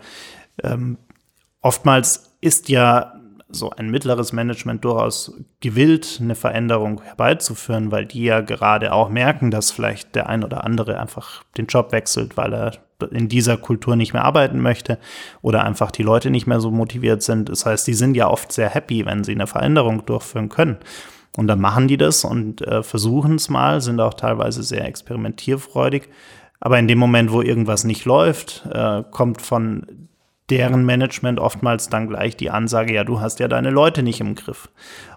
ähm, 0.63 0.97
oftmals 1.61 2.31
ist 2.41 2.69
ja 2.69 3.20
so 3.51 3.69
ein 3.71 3.89
mittleres 3.89 4.33
Management 4.33 4.83
durchaus 4.85 5.33
gewillt, 5.59 6.19
eine 6.21 6.35
Veränderung 6.35 7.01
herbeizuführen, 7.01 7.91
weil 7.91 8.05
die 8.05 8.23
ja 8.23 8.41
gerade 8.41 8.93
auch 8.93 9.09
merken, 9.09 9.51
dass 9.51 9.71
vielleicht 9.71 10.15
der 10.15 10.29
ein 10.29 10.43
oder 10.43 10.63
andere 10.63 10.99
einfach 10.99 11.43
den 11.57 11.67
Job 11.67 11.91
wechselt, 11.91 12.37
weil 12.37 12.53
er 12.53 12.71
in 13.11 13.29
dieser 13.29 13.57
Kultur 13.57 13.95
nicht 13.95 14.13
mehr 14.13 14.25
arbeiten 14.25 14.59
möchte 14.59 14.99
oder 15.41 15.63
einfach 15.63 15.91
die 15.91 16.03
Leute 16.03 16.29
nicht 16.29 16.47
mehr 16.47 16.59
so 16.59 16.71
motiviert 16.71 17.23
sind. 17.23 17.49
Das 17.49 17.65
heißt, 17.65 17.87
die 17.87 17.93
sind 17.93 18.15
ja 18.15 18.29
oft 18.29 18.51
sehr 18.51 18.69
happy, 18.69 19.05
wenn 19.05 19.23
sie 19.23 19.33
eine 19.33 19.47
Veränderung 19.47 20.05
durchführen 20.05 20.49
können. 20.49 20.77
Und 21.35 21.47
dann 21.47 21.61
machen 21.61 21.87
die 21.87 21.97
das 21.97 22.23
und 22.25 22.61
äh, 22.61 22.83
versuchen 22.83 23.35
es 23.35 23.49
mal, 23.49 23.81
sind 23.81 23.99
auch 24.01 24.13
teilweise 24.13 24.63
sehr 24.63 24.85
experimentierfreudig. 24.85 26.09
Aber 26.59 26.77
in 26.77 26.87
dem 26.87 26.99
Moment, 26.99 27.31
wo 27.31 27.41
irgendwas 27.41 27.85
nicht 27.85 28.05
läuft, 28.05 28.67
äh, 28.71 29.03
kommt 29.09 29.41
von 29.41 30.09
deren 30.51 30.85
Management 30.85 31.39
oftmals 31.39 31.87
dann 31.89 32.07
gleich 32.07 32.35
die 32.35 32.51
Ansage, 32.51 32.93
ja, 32.93 33.05
du 33.05 33.21
hast 33.21 33.39
ja 33.39 33.47
deine 33.47 33.69
Leute 33.69 34.03
nicht 34.03 34.19
im 34.19 34.35
Griff. 34.35 34.69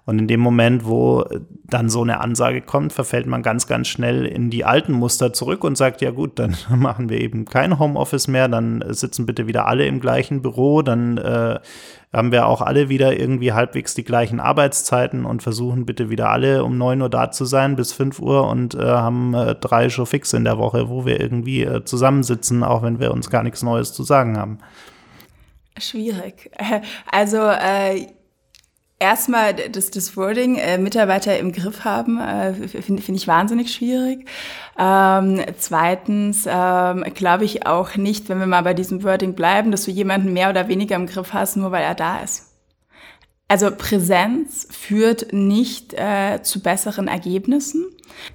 Und 0.07 0.19
in 0.19 0.29
dem 0.29 0.41
Moment, 0.41 0.87
wo 0.87 1.25
dann 1.65 1.89
so 1.89 2.03
eine 2.03 2.21
Ansage 2.21 2.61
kommt, 2.61 2.93
verfällt 2.93 3.27
man 3.27 3.43
ganz, 3.43 3.67
ganz 3.67 3.89
schnell 3.89 4.27
in 4.27 4.51
die 4.51 4.65
alten 4.65 4.93
Muster 4.93 5.33
zurück 5.33 5.65
und 5.65 5.77
sagt, 5.77 6.03
ja 6.03 6.13
gut, 6.13 6.39
dann 6.39 6.57
machen 6.71 7.09
wir 7.09 7.21
eben 7.21 7.47
kein 7.47 7.79
Homeoffice 7.79 8.29
mehr, 8.29 8.49
dann 8.49 8.85
sitzen 8.89 9.27
bitte 9.27 9.49
wieder 9.49 9.67
alle 9.67 9.87
im 9.87 9.99
gleichen 9.99 10.41
Büro, 10.41 10.83
dann 10.83 11.19
äh, 11.19 11.59
haben 12.13 12.31
wir 12.31 12.47
auch 12.47 12.61
alle 12.61 12.89
wieder 12.89 13.19
irgendwie 13.19 13.53
halbwegs 13.53 13.95
die 13.95 14.05
gleichen 14.05 14.39
Arbeitszeiten 14.39 15.25
und 15.25 15.43
versuchen 15.43 15.85
bitte 15.85 16.11
wieder 16.11 16.31
alle 16.31 16.63
um 16.63 16.79
9 16.79 17.03
Uhr 17.03 17.11
da 17.11 17.33
zu 17.33 17.45
sein 17.45 17.75
bis 17.75 17.93
5 17.93 18.21
Uhr 18.21 18.47
und 18.47 18.77
äh, 18.77 18.85
haben 18.85 19.35
äh, 19.35 19.57
drei 19.57 19.89
Show 19.89 20.05
fix 20.05 20.33
in 20.33 20.45
der 20.45 20.59
Woche, 20.59 20.89
wo 20.89 21.05
wir 21.07 21.19
irgendwie 21.19 21.65
äh, 21.65 21.85
zusammensitzen, 21.85 22.63
auch 22.63 22.85
wenn 22.85 23.01
wir 23.01 23.13
uns 23.13 23.31
gar 23.31 23.43
nichts 23.43 23.65
Neues 23.65 23.93
zu 23.93 24.05
sagen 24.05 24.39
haben. 24.39 24.59
Schwierig. 25.79 26.51
Also 27.11 27.39
äh, 27.39 28.07
erstmal 28.99 29.55
das, 29.55 29.91
das 29.91 30.17
Wording 30.17 30.57
äh, 30.57 30.79
Mitarbeiter 30.79 31.39
im 31.39 31.53
Griff 31.53 31.85
haben, 31.85 32.21
äh, 32.21 32.55
finde 32.69 33.03
find 33.03 33.19
ich 33.19 33.29
wahnsinnig 33.29 33.73
schwierig. 33.73 34.27
Ähm, 34.79 35.41
zweitens 35.59 36.47
ähm, 36.49 37.05
glaube 37.15 37.45
ich 37.45 37.67
auch 37.67 37.97
nicht, 37.97 38.29
wenn 38.29 38.39
wir 38.39 38.47
mal 38.47 38.63
bei 38.63 38.75
diesem 38.75 39.03
Wording 39.03 39.35
bleiben, 39.35 39.71
dass 39.71 39.85
du 39.85 39.91
jemanden 39.91 40.33
mehr 40.33 40.51
oder 40.51 40.69
weniger 40.69 40.97
im 40.97 41.07
Griff 41.07 41.33
hast, 41.33 41.57
nur 41.57 41.71
weil 41.73 41.85
er 41.85 41.95
da 41.95 42.21
ist. 42.21 42.44
Also 43.47 43.71
Präsenz 43.71 44.67
führt 44.71 45.33
nicht 45.35 45.93
äh, 45.95 46.41
zu 46.43 46.61
besseren 46.63 47.09
Ergebnissen. 47.09 47.85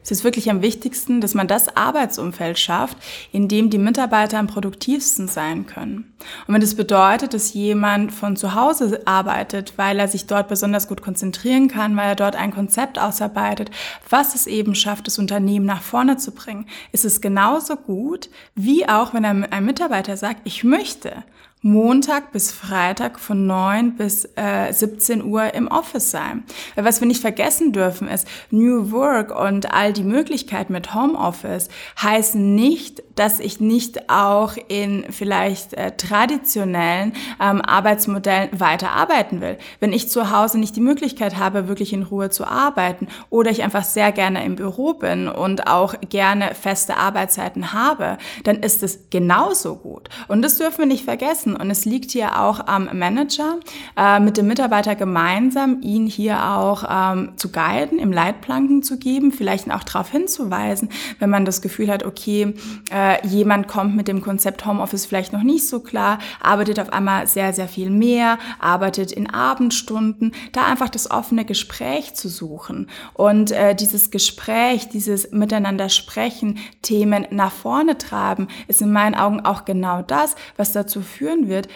Es 0.04 0.12
ist 0.12 0.24
wirklich 0.24 0.51
am 0.51 0.62
wichtigsten, 0.62 1.20
dass 1.20 1.34
man 1.34 1.48
das 1.48 1.75
Arbeitsumfeld 1.75 2.60
schafft, 2.60 2.98
in 3.32 3.48
dem 3.48 3.72
die 3.72 3.80
Mitarbeiter 3.80 4.38
am 4.38 4.46
produktivsten 4.46 5.28
sein 5.28 5.66
können. 5.66 6.13
Und 6.46 6.54
wenn 6.54 6.62
das 6.62 6.75
bedeutet, 6.75 7.34
dass 7.34 7.54
jemand 7.54 8.12
von 8.13 8.36
zu 8.36 8.54
Hause 8.54 9.01
arbeitet, 9.06 9.74
weil 9.78 10.00
er 10.00 10.08
sich 10.08 10.28
dort 10.28 10.48
besonders 10.48 10.88
gut 10.88 11.01
konzentrieren 11.01 11.70
kann, 11.70 11.98
weil 11.98 12.10
er 12.10 12.16
dort 12.16 12.36
ein 12.36 12.54
Konzept 12.54 13.00
ausarbeitet, 13.00 13.72
was 14.10 14.36
es 14.36 14.48
eben 14.48 14.75
schafft, 14.75 15.08
das 15.08 15.18
Unternehmen 15.18 15.66
nach 15.66 15.82
vorne 15.82 16.18
zu 16.18 16.32
bringen, 16.32 16.68
ist 16.92 17.06
es 17.06 17.22
genauso 17.22 17.78
gut, 17.78 18.30
wie 18.54 18.88
auch 18.88 19.13
wenn 19.13 19.25
ein 19.25 19.66
Mitarbeiter 19.66 20.18
sagt, 20.18 20.42
ich 20.44 20.63
möchte 20.63 21.24
Montag 21.62 22.32
bis 22.32 22.54
Freitag 22.54 23.20
von 23.20 23.46
9 23.46 23.98
bis 23.98 24.24
äh, 24.38 24.72
17 24.72 25.25
Uhr 25.25 25.54
im 25.54 25.68
Office 25.68 26.10
sein. 26.10 26.46
Was 26.78 27.01
wir 27.01 27.08
nicht 27.08 27.20
vergessen 27.20 27.74
dürfen 27.74 28.08
ist, 28.08 28.25
New 28.50 28.92
Work 28.92 29.38
und 29.38 29.74
all 29.74 29.92
die 29.92 30.06
Möglichkeiten 30.06 30.72
mit 30.72 30.94
Homeoffice 30.96 31.68
heißen 32.01 32.56
nicht, 32.56 33.04
dass 33.16 33.42
ich 33.42 33.60
nicht 33.60 34.10
auch 34.10 34.54
in 34.70 35.06
vielleicht 35.10 35.74
äh, 35.74 35.92
traditionellen 35.98 37.12
ähm, 37.42 37.62
Arbeitsmodellen 37.62 38.58
weiterarbeiten 38.58 39.42
will. 39.42 39.58
Wenn 39.82 39.92
ich 39.92 40.10
zu 40.10 40.32
Hause 40.32 40.60
nicht 40.60 40.78
die 40.78 40.82
Möglichkeit 40.82 41.36
habe, 41.38 41.68
wirklich 41.68 41.92
in 41.92 42.04
Ruhe 42.04 42.30
zu 42.30 42.46
arbeiten 42.48 43.10
oder 43.30 43.51
ich 43.51 43.63
einfach 43.63 43.84
sehr 43.84 44.13
gerne 44.13 44.46
im 44.46 44.56
Büro 44.56 44.94
bin 44.94 45.28
und 45.28 45.68
auch 45.68 45.96
gerne 46.08 46.56
feste 46.56 46.96
Arbeitszeiten 46.96 47.74
habe, 47.74 48.18
dann 48.46 48.63
ist 48.63 48.82
es 48.82 49.10
genauso 49.10 49.75
gut. 49.75 50.08
Und 50.30 50.42
das 50.42 50.58
dürfen 50.58 50.80
wir 50.80 50.86
nicht 50.86 51.04
vergessen 51.04 51.49
setzen. 51.50 51.56
Und 51.56 51.70
es 51.72 51.86
liegt 51.86 52.12
hier 52.12 52.39
auch 52.39 52.68
am 52.68 52.89
Manager, 52.98 53.60
äh, 53.98 54.20
mit 54.20 54.38
dem 54.38 54.48
Mitarbeiter 54.48 54.96
gemeinsam 54.96 55.82
ihn 55.82 56.08
hier 56.08 56.44
auch 56.51 56.84
ähm, 56.89 57.34
zu 57.36 57.51
guiden, 57.51 58.00
im 58.00 58.12
Leitplanken 58.12 58.84
zu 58.84 58.98
geben, 58.98 59.32
vielleicht 59.32 59.72
auch 59.72 59.84
darauf 59.84 60.10
hinzuweisen, 60.10 60.89
wenn 61.20 61.29
man 61.29 61.46
das 61.46 61.62
Gefühl 61.62 61.89
hat, 61.89 62.03
okay, 62.03 62.53
äh, 62.94 63.25
jemand 63.27 63.68
kommt 63.68 63.96
mit 63.96 64.08
dem 64.08 64.22
Konzept 64.22 64.65
Homeoffice 64.65 65.06
vielleicht 65.06 65.34
noch 65.34 65.44
nicht 65.44 65.68
so 65.68 65.79
klar, 65.79 66.20
arbeitet 66.41 66.79
auf 66.79 66.91
einmal 66.91 67.27
sehr, 67.27 67.53
sehr 67.53 67.68
viel 67.68 67.89
mehr, 67.89 68.38
arbeitet 68.60 69.12
in 69.12 69.29
Abendstunden, 69.29 70.34
da 70.51 70.65
einfach 70.65 70.89
das 70.89 71.12
offene 71.12 71.46
Gespräch 71.46 72.15
zu 72.15 72.29
suchen 72.29 72.88
und 73.13 73.51
äh, 73.51 73.75
dieses 73.75 74.12
Gespräch, 74.12 74.89
dieses 74.89 75.32
Miteinander 75.32 75.89
sprechen, 75.89 76.58
Themen 76.82 77.27
nach 77.32 77.51
vorne 77.51 77.98
treiben, 77.98 78.48
ist 78.68 78.82
in 78.82 78.91
meinen 78.91 79.15
Augen 79.15 79.41
auch 79.41 79.65
genau 79.65 80.01
das, 80.01 80.36
was 80.58 80.72
dazu 80.72 81.01
führen 81.01 81.38
führen 81.39 81.50
wird, 81.50 81.67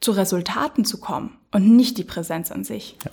zu 0.00 0.12
Resultaten 0.12 0.84
zu 0.84 1.00
kommen 1.00 1.38
und 1.50 1.76
nicht 1.76 1.98
die 1.98 2.04
Präsenz 2.04 2.52
an 2.52 2.64
sich. 2.64 2.96
Ja. 3.04 3.10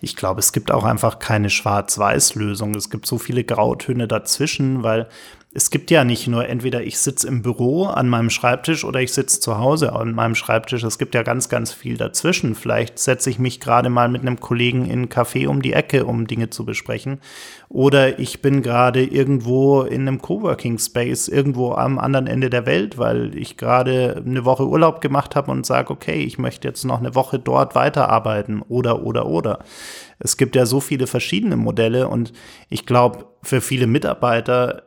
Ich 0.00 0.14
glaube, 0.14 0.38
es 0.38 0.52
gibt 0.52 0.70
auch 0.70 0.84
einfach 0.84 1.18
keine 1.18 1.50
Schwarz-Weiß-Lösung. 1.50 2.76
Es 2.76 2.90
gibt 2.90 3.06
so 3.06 3.18
viele 3.18 3.42
Grautöne 3.42 4.06
dazwischen, 4.06 4.84
weil 4.84 5.08
es 5.56 5.70
gibt 5.70 5.92
ja 5.92 6.02
nicht 6.02 6.26
nur 6.26 6.48
entweder 6.48 6.82
ich 6.82 6.98
sitze 6.98 7.28
im 7.28 7.42
Büro 7.42 7.84
an 7.84 8.08
meinem 8.08 8.28
Schreibtisch 8.28 8.84
oder 8.84 9.00
ich 9.00 9.12
sitze 9.12 9.38
zu 9.38 9.56
Hause 9.56 9.92
an 9.92 10.12
meinem 10.12 10.34
Schreibtisch. 10.34 10.82
Es 10.82 10.98
gibt 10.98 11.14
ja 11.14 11.22
ganz, 11.22 11.48
ganz 11.48 11.72
viel 11.72 11.96
dazwischen. 11.96 12.56
Vielleicht 12.56 12.98
setze 12.98 13.30
ich 13.30 13.38
mich 13.38 13.60
gerade 13.60 13.88
mal 13.88 14.08
mit 14.08 14.22
einem 14.22 14.40
Kollegen 14.40 14.86
in 14.86 14.92
einen 14.92 15.08
Café 15.08 15.46
um 15.46 15.62
die 15.62 15.72
Ecke, 15.72 16.06
um 16.06 16.26
Dinge 16.26 16.50
zu 16.50 16.64
besprechen. 16.64 17.20
Oder 17.68 18.18
ich 18.18 18.42
bin 18.42 18.62
gerade 18.62 19.04
irgendwo 19.04 19.82
in 19.82 20.08
einem 20.08 20.20
Coworking 20.20 20.78
Space, 20.78 21.28
irgendwo 21.28 21.70
am 21.74 22.00
anderen 22.00 22.26
Ende 22.26 22.50
der 22.50 22.66
Welt, 22.66 22.98
weil 22.98 23.38
ich 23.38 23.56
gerade 23.56 24.24
eine 24.26 24.44
Woche 24.44 24.66
Urlaub 24.66 25.00
gemacht 25.00 25.36
habe 25.36 25.52
und 25.52 25.64
sage, 25.64 25.90
okay, 25.90 26.24
ich 26.24 26.36
möchte 26.36 26.66
jetzt 26.66 26.84
noch 26.84 26.98
eine 26.98 27.14
Woche 27.14 27.38
dort 27.38 27.76
weiterarbeiten 27.76 28.60
oder, 28.60 29.04
oder, 29.04 29.26
oder. 29.26 29.60
Es 30.18 30.36
gibt 30.36 30.56
ja 30.56 30.66
so 30.66 30.80
viele 30.80 31.06
verschiedene 31.06 31.56
Modelle 31.56 32.08
und 32.08 32.32
ich 32.70 32.86
glaube, 32.86 33.26
für 33.42 33.60
viele 33.60 33.86
Mitarbeiter 33.86 34.82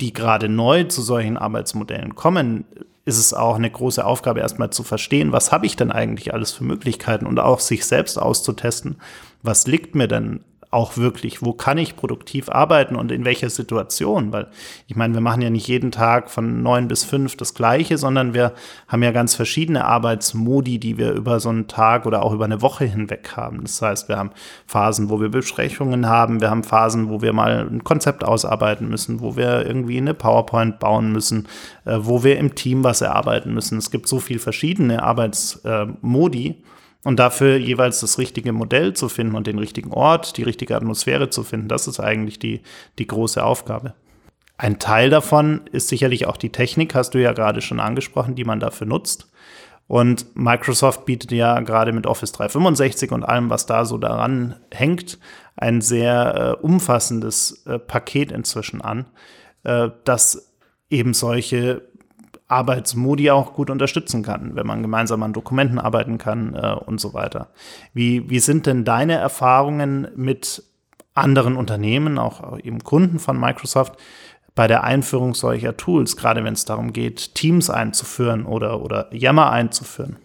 die 0.00 0.12
gerade 0.12 0.48
neu 0.48 0.84
zu 0.84 1.02
solchen 1.02 1.36
Arbeitsmodellen 1.36 2.14
kommen, 2.14 2.64
ist 3.04 3.18
es 3.18 3.34
auch 3.34 3.56
eine 3.56 3.70
große 3.70 4.04
Aufgabe, 4.04 4.40
erstmal 4.40 4.70
zu 4.70 4.82
verstehen, 4.82 5.32
was 5.32 5.52
habe 5.52 5.66
ich 5.66 5.76
denn 5.76 5.92
eigentlich 5.92 6.32
alles 6.32 6.52
für 6.52 6.64
Möglichkeiten 6.64 7.26
und 7.26 7.38
auch 7.38 7.60
sich 7.60 7.84
selbst 7.84 8.18
auszutesten, 8.18 8.96
was 9.42 9.66
liegt 9.66 9.94
mir 9.94 10.08
denn 10.08 10.40
auch 10.74 10.96
wirklich, 10.96 11.40
wo 11.40 11.52
kann 11.52 11.78
ich 11.78 11.96
produktiv 11.96 12.48
arbeiten 12.48 12.96
und 12.96 13.12
in 13.12 13.24
welcher 13.24 13.48
Situation? 13.48 14.32
Weil 14.32 14.48
ich 14.88 14.96
meine, 14.96 15.14
wir 15.14 15.20
machen 15.20 15.40
ja 15.40 15.48
nicht 15.48 15.68
jeden 15.68 15.92
Tag 15.92 16.30
von 16.30 16.62
neun 16.62 16.88
bis 16.88 17.04
fünf 17.04 17.36
das 17.36 17.54
Gleiche, 17.54 17.96
sondern 17.96 18.34
wir 18.34 18.52
haben 18.88 19.02
ja 19.02 19.12
ganz 19.12 19.34
verschiedene 19.34 19.84
Arbeitsmodi, 19.84 20.78
die 20.78 20.98
wir 20.98 21.12
über 21.12 21.38
so 21.38 21.48
einen 21.48 21.68
Tag 21.68 22.06
oder 22.06 22.22
auch 22.22 22.32
über 22.32 22.44
eine 22.44 22.60
Woche 22.60 22.84
hinweg 22.84 23.36
haben. 23.36 23.62
Das 23.62 23.80
heißt, 23.80 24.08
wir 24.08 24.16
haben 24.16 24.30
Phasen, 24.66 25.10
wo 25.10 25.20
wir 25.20 25.28
Besprechungen 25.28 26.08
haben, 26.08 26.40
wir 26.40 26.50
haben 26.50 26.64
Phasen, 26.64 27.08
wo 27.08 27.22
wir 27.22 27.32
mal 27.32 27.68
ein 27.70 27.84
Konzept 27.84 28.24
ausarbeiten 28.24 28.88
müssen, 28.88 29.20
wo 29.20 29.36
wir 29.36 29.64
irgendwie 29.64 29.98
eine 29.98 30.12
PowerPoint 30.12 30.80
bauen 30.80 31.12
müssen, 31.12 31.46
äh, 31.84 31.98
wo 32.00 32.24
wir 32.24 32.38
im 32.38 32.54
Team 32.56 32.82
was 32.82 33.00
erarbeiten 33.00 33.54
müssen. 33.54 33.78
Es 33.78 33.92
gibt 33.92 34.08
so 34.08 34.18
viel 34.18 34.40
verschiedene 34.40 35.02
Arbeitsmodi. 35.04 36.56
Und 37.04 37.18
dafür 37.18 37.58
jeweils 37.58 38.00
das 38.00 38.18
richtige 38.18 38.52
Modell 38.52 38.94
zu 38.94 39.08
finden 39.10 39.34
und 39.34 39.46
den 39.46 39.58
richtigen 39.58 39.92
Ort, 39.92 40.38
die 40.38 40.42
richtige 40.42 40.74
Atmosphäre 40.74 41.28
zu 41.28 41.44
finden, 41.44 41.68
das 41.68 41.86
ist 41.86 42.00
eigentlich 42.00 42.38
die, 42.38 42.62
die 42.98 43.06
große 43.06 43.44
Aufgabe. 43.44 43.94
Ein 44.56 44.78
Teil 44.78 45.10
davon 45.10 45.62
ist 45.70 45.88
sicherlich 45.88 46.26
auch 46.26 46.38
die 46.38 46.50
Technik, 46.50 46.94
hast 46.94 47.10
du 47.10 47.20
ja 47.20 47.32
gerade 47.32 47.60
schon 47.60 47.80
angesprochen, 47.80 48.34
die 48.34 48.44
man 48.44 48.60
dafür 48.60 48.86
nutzt. 48.86 49.30
Und 49.86 50.34
Microsoft 50.34 51.04
bietet 51.04 51.30
ja 51.32 51.60
gerade 51.60 51.92
mit 51.92 52.06
Office 52.06 52.32
365 52.32 53.12
und 53.12 53.22
allem, 53.22 53.50
was 53.50 53.66
da 53.66 53.84
so 53.84 53.98
daran 53.98 54.56
hängt, 54.72 55.18
ein 55.56 55.82
sehr 55.82 56.56
äh, 56.58 56.64
umfassendes 56.64 57.66
äh, 57.66 57.78
Paket 57.78 58.32
inzwischen 58.32 58.80
an, 58.80 59.06
äh, 59.64 59.90
das 60.04 60.54
eben 60.88 61.12
solche 61.12 61.82
Arbeitsmodi 62.48 63.30
auch 63.30 63.54
gut 63.54 63.70
unterstützen 63.70 64.22
kann, 64.22 64.54
wenn 64.54 64.66
man 64.66 64.82
gemeinsam 64.82 65.22
an 65.22 65.32
Dokumenten 65.32 65.78
arbeiten 65.78 66.18
kann 66.18 66.54
äh, 66.54 66.74
und 66.74 67.00
so 67.00 67.14
weiter. 67.14 67.48
Wie, 67.94 68.28
wie 68.28 68.38
sind 68.38 68.66
denn 68.66 68.84
deine 68.84 69.14
Erfahrungen 69.14 70.08
mit 70.14 70.62
anderen 71.14 71.56
Unternehmen, 71.56 72.18
auch 72.18 72.58
eben 72.58 72.82
Kunden 72.82 73.18
von 73.18 73.38
Microsoft, 73.38 73.96
bei 74.54 74.68
der 74.68 74.84
Einführung 74.84 75.34
solcher 75.34 75.76
Tools, 75.76 76.16
gerade 76.16 76.44
wenn 76.44 76.54
es 76.54 76.64
darum 76.64 76.92
geht, 76.92 77.34
Teams 77.34 77.70
einzuführen 77.70 78.46
oder, 78.46 78.82
oder 78.82 79.12
Yammer 79.12 79.50
einzuführen? 79.50 80.16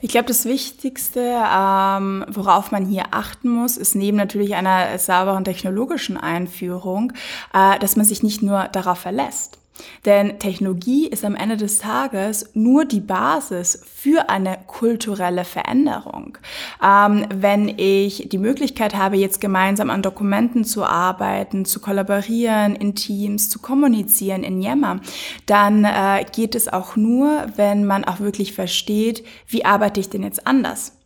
Ich 0.00 0.10
glaube, 0.10 0.28
das 0.28 0.44
Wichtigste, 0.44 1.20
ähm, 1.20 2.24
worauf 2.28 2.70
man 2.70 2.86
hier 2.86 3.06
achten 3.10 3.48
muss, 3.48 3.76
ist 3.76 3.96
neben 3.96 4.16
natürlich 4.16 4.54
einer 4.54 4.96
sauberen 4.98 5.42
technologischen 5.42 6.16
Einführung, 6.16 7.12
äh, 7.52 7.78
dass 7.80 7.96
man 7.96 8.06
sich 8.06 8.22
nicht 8.22 8.40
nur 8.40 8.68
darauf 8.68 8.98
verlässt. 8.98 9.58
Denn 10.04 10.38
Technologie 10.38 11.06
ist 11.06 11.24
am 11.24 11.34
Ende 11.34 11.56
des 11.56 11.78
Tages 11.78 12.50
nur 12.54 12.84
die 12.84 13.00
Basis 13.00 13.82
für 13.94 14.28
eine 14.28 14.58
kulturelle 14.66 15.44
Veränderung. 15.44 16.38
Ähm, 16.82 17.26
wenn 17.34 17.68
ich 17.68 18.28
die 18.28 18.38
Möglichkeit 18.38 18.94
habe, 18.94 19.16
jetzt 19.16 19.40
gemeinsam 19.40 19.90
an 19.90 20.02
Dokumenten 20.02 20.64
zu 20.64 20.84
arbeiten, 20.84 21.64
zu 21.64 21.80
kollaborieren 21.80 22.76
in 22.76 22.94
Teams, 22.94 23.48
zu 23.48 23.58
kommunizieren 23.58 24.42
in 24.42 24.60
Yammer, 24.60 25.00
dann 25.46 25.84
äh, 25.84 26.24
geht 26.32 26.54
es 26.54 26.68
auch 26.68 26.96
nur, 26.96 27.46
wenn 27.56 27.84
man 27.84 28.04
auch 28.04 28.20
wirklich 28.20 28.52
versteht, 28.52 29.24
wie 29.46 29.64
arbeite 29.64 30.00
ich 30.00 30.08
denn 30.08 30.22
jetzt 30.22 30.46
anders? 30.46 30.97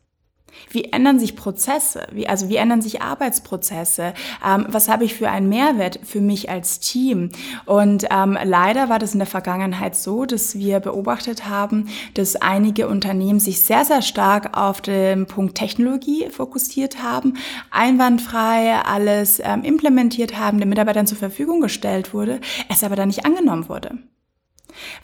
Wie 0.70 0.84
ändern 0.84 1.18
sich 1.18 1.36
Prozesse? 1.36 2.06
Wie, 2.12 2.28
also 2.28 2.48
wie 2.48 2.56
ändern 2.56 2.82
sich 2.82 3.02
Arbeitsprozesse? 3.02 4.14
Ähm, 4.46 4.66
was 4.68 4.88
habe 4.88 5.04
ich 5.04 5.14
für 5.14 5.30
einen 5.30 5.48
Mehrwert 5.48 6.00
für 6.04 6.20
mich 6.20 6.50
als 6.50 6.80
Team? 6.80 7.30
Und 7.66 8.06
ähm, 8.10 8.38
leider 8.42 8.88
war 8.88 8.98
das 8.98 9.12
in 9.12 9.18
der 9.18 9.26
Vergangenheit 9.26 9.96
so, 9.96 10.24
dass 10.24 10.56
wir 10.56 10.80
beobachtet 10.80 11.48
haben, 11.48 11.88
dass 12.14 12.36
einige 12.36 12.88
Unternehmen 12.88 13.40
sich 13.40 13.62
sehr, 13.62 13.84
sehr 13.84 14.02
stark 14.02 14.56
auf 14.56 14.80
den 14.80 15.26
Punkt 15.26 15.56
Technologie 15.56 16.28
fokussiert 16.30 17.02
haben, 17.02 17.34
einwandfrei 17.70 18.74
alles 18.84 19.40
ähm, 19.44 19.62
implementiert 19.62 20.38
haben, 20.38 20.58
den 20.58 20.68
Mitarbeitern 20.68 21.06
zur 21.06 21.18
Verfügung 21.18 21.60
gestellt 21.60 22.14
wurde, 22.14 22.40
es 22.68 22.84
aber 22.84 22.96
dann 22.96 23.08
nicht 23.08 23.24
angenommen 23.24 23.68
wurde 23.68 23.98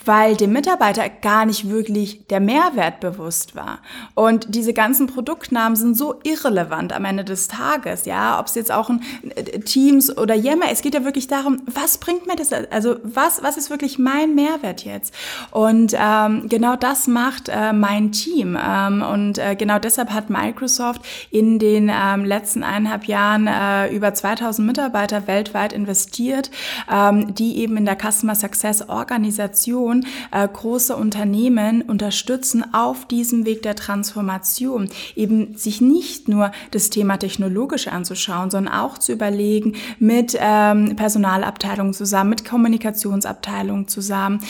weil 0.05 0.37
dem 0.37 0.53
Mitarbeiter 0.53 1.09
gar 1.09 1.47
nicht 1.47 1.69
wirklich 1.69 2.27
der 2.29 2.41
Mehrwert 2.41 3.01
bewusst 3.01 3.55
war. 3.55 3.79
Und 4.15 4.55
diese 4.55 4.73
ganzen 4.73 5.07
Produktnamen 5.07 5.77
sind 5.77 5.97
so 5.97 6.21
irrelevant 6.23 6.93
am 6.93 7.05
Ende 7.05 7.25
des 7.25 7.49
Tages, 7.49 8.05
ja, 8.05 8.39
ob 8.39 8.47
es 8.47 8.55
jetzt 8.55 8.73
auch 8.73 8.89
ein 8.89 9.03
äh, 9.35 9.61
Teams 9.61 10.17
oder 10.17 10.35
Yammer, 10.35 10.67
es 10.71 10.83
geht 10.83 10.95
ja 10.95 11.05
wirklich 11.05 11.27
darum, 11.27 11.63
was 11.67 11.99
bringt 11.99 12.27
mir 12.27 12.37
das, 12.37 12.53
also 12.53 12.97
was, 13.03 13.43
was 13.43 13.57
ist 13.57 13.71
wirklich 13.71 13.99
mein 13.99 14.35
Mehrwert 14.35 14.85
jetzt? 14.85 15.15
Und 15.51 15.95
ähm, 15.99 16.49
genau 16.49 16.77
das 16.77 17.07
macht 17.07 17.49
äh, 17.49 17.73
mein 17.73 18.13
Team. 18.13 18.59
Ähm, 18.61 19.03
und 19.03 19.39
äh, 19.39 19.57
genau 19.57 19.79
deshalb 19.79 20.11
hat 20.11 20.31
Microsoft 20.31 21.03
in 21.31 21.59
den 21.59 21.91
ähm, 21.93 22.25
letzten 22.25 22.63
eineinhalb 22.63 23.05
Jahren 23.05 23.47
äh, 23.47 23.95
über 23.95 24.15
2000 24.15 24.67
Mitarbeiter 24.67 25.27
weltweit 25.27 25.73
investiert, 25.73 26.51
ähm, 26.93 27.35
die 27.35 27.59
eben 27.59 27.77
in 27.77 27.85
der 27.85 27.97
Customer 27.97 28.35
Success 28.35 28.89
Organisation 28.89 29.58
Organisation 29.59 30.07
äh, 30.31 30.47
große 30.47 30.95
Unternehmen 30.95 31.83
unterstützen 31.83 32.65
auf 32.73 33.07
diesem 33.07 33.45
Weg 33.45 33.63
der 33.63 33.75
Transformation, 33.75 34.89
eben 35.17 35.57
sich 35.57 35.81
nicht 35.81 36.29
nur 36.29 36.53
das 36.71 36.91
Thema 36.91 37.17
technologisch 37.17 37.89
anzuschauen, 37.89 38.51
sondern 38.51 38.75
auch 38.75 38.99
zu 38.99 39.13
überlegen 39.13 39.75
mit 39.99 40.37
ähm, 40.39 40.97
Personalabteilungen 40.97 41.95
zusammen, 41.95 42.31
mit 42.31 42.45
Kommunikationsabteilungen 42.45 43.89
zusammen, 43.89 44.41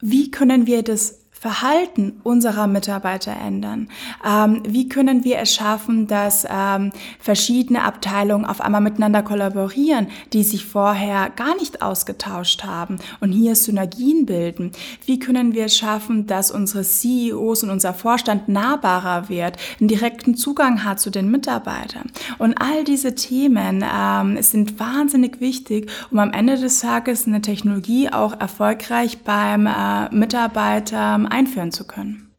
wie 0.00 0.30
können 0.30 0.66
wir 0.66 0.82
das 0.82 1.23
Verhalten 1.44 2.20
unserer 2.22 2.66
Mitarbeiter 2.66 3.32
ändern? 3.32 3.88
Ähm, 4.26 4.62
wie 4.66 4.88
können 4.88 5.24
wir 5.24 5.40
es 5.40 5.54
schaffen, 5.54 6.06
dass 6.06 6.46
ähm, 6.50 6.90
verschiedene 7.20 7.82
Abteilungen 7.82 8.46
auf 8.46 8.62
einmal 8.62 8.80
miteinander 8.80 9.22
kollaborieren, 9.22 10.06
die 10.32 10.42
sich 10.42 10.64
vorher 10.64 11.28
gar 11.28 11.54
nicht 11.56 11.82
ausgetauscht 11.82 12.64
haben 12.64 12.96
und 13.20 13.32
hier 13.32 13.56
Synergien 13.56 14.24
bilden? 14.24 14.72
Wie 15.04 15.18
können 15.18 15.52
wir 15.52 15.66
es 15.66 15.76
schaffen, 15.76 16.26
dass 16.26 16.50
unsere 16.50 16.82
CEOs 16.82 17.62
und 17.62 17.68
unser 17.68 17.92
Vorstand 17.92 18.48
nahbarer 18.48 19.28
wird, 19.28 19.58
einen 19.80 19.88
direkten 19.88 20.36
Zugang 20.36 20.82
hat 20.82 20.98
zu 20.98 21.10
den 21.10 21.30
Mitarbeitern? 21.30 22.10
Und 22.38 22.54
all 22.54 22.84
diese 22.84 23.14
Themen 23.16 23.84
ähm, 23.84 24.40
sind 24.40 24.80
wahnsinnig 24.80 25.42
wichtig, 25.42 25.90
um 26.10 26.20
am 26.20 26.32
Ende 26.32 26.56
des 26.56 26.80
Tages 26.80 27.26
eine 27.26 27.42
Technologie 27.42 28.08
auch 28.08 28.40
erfolgreich 28.40 29.18
beim 29.24 29.66
äh, 29.66 30.08
Mitarbeiter 30.08 31.18
einführen 31.34 31.72
zu 31.72 31.86
können. 31.86 32.30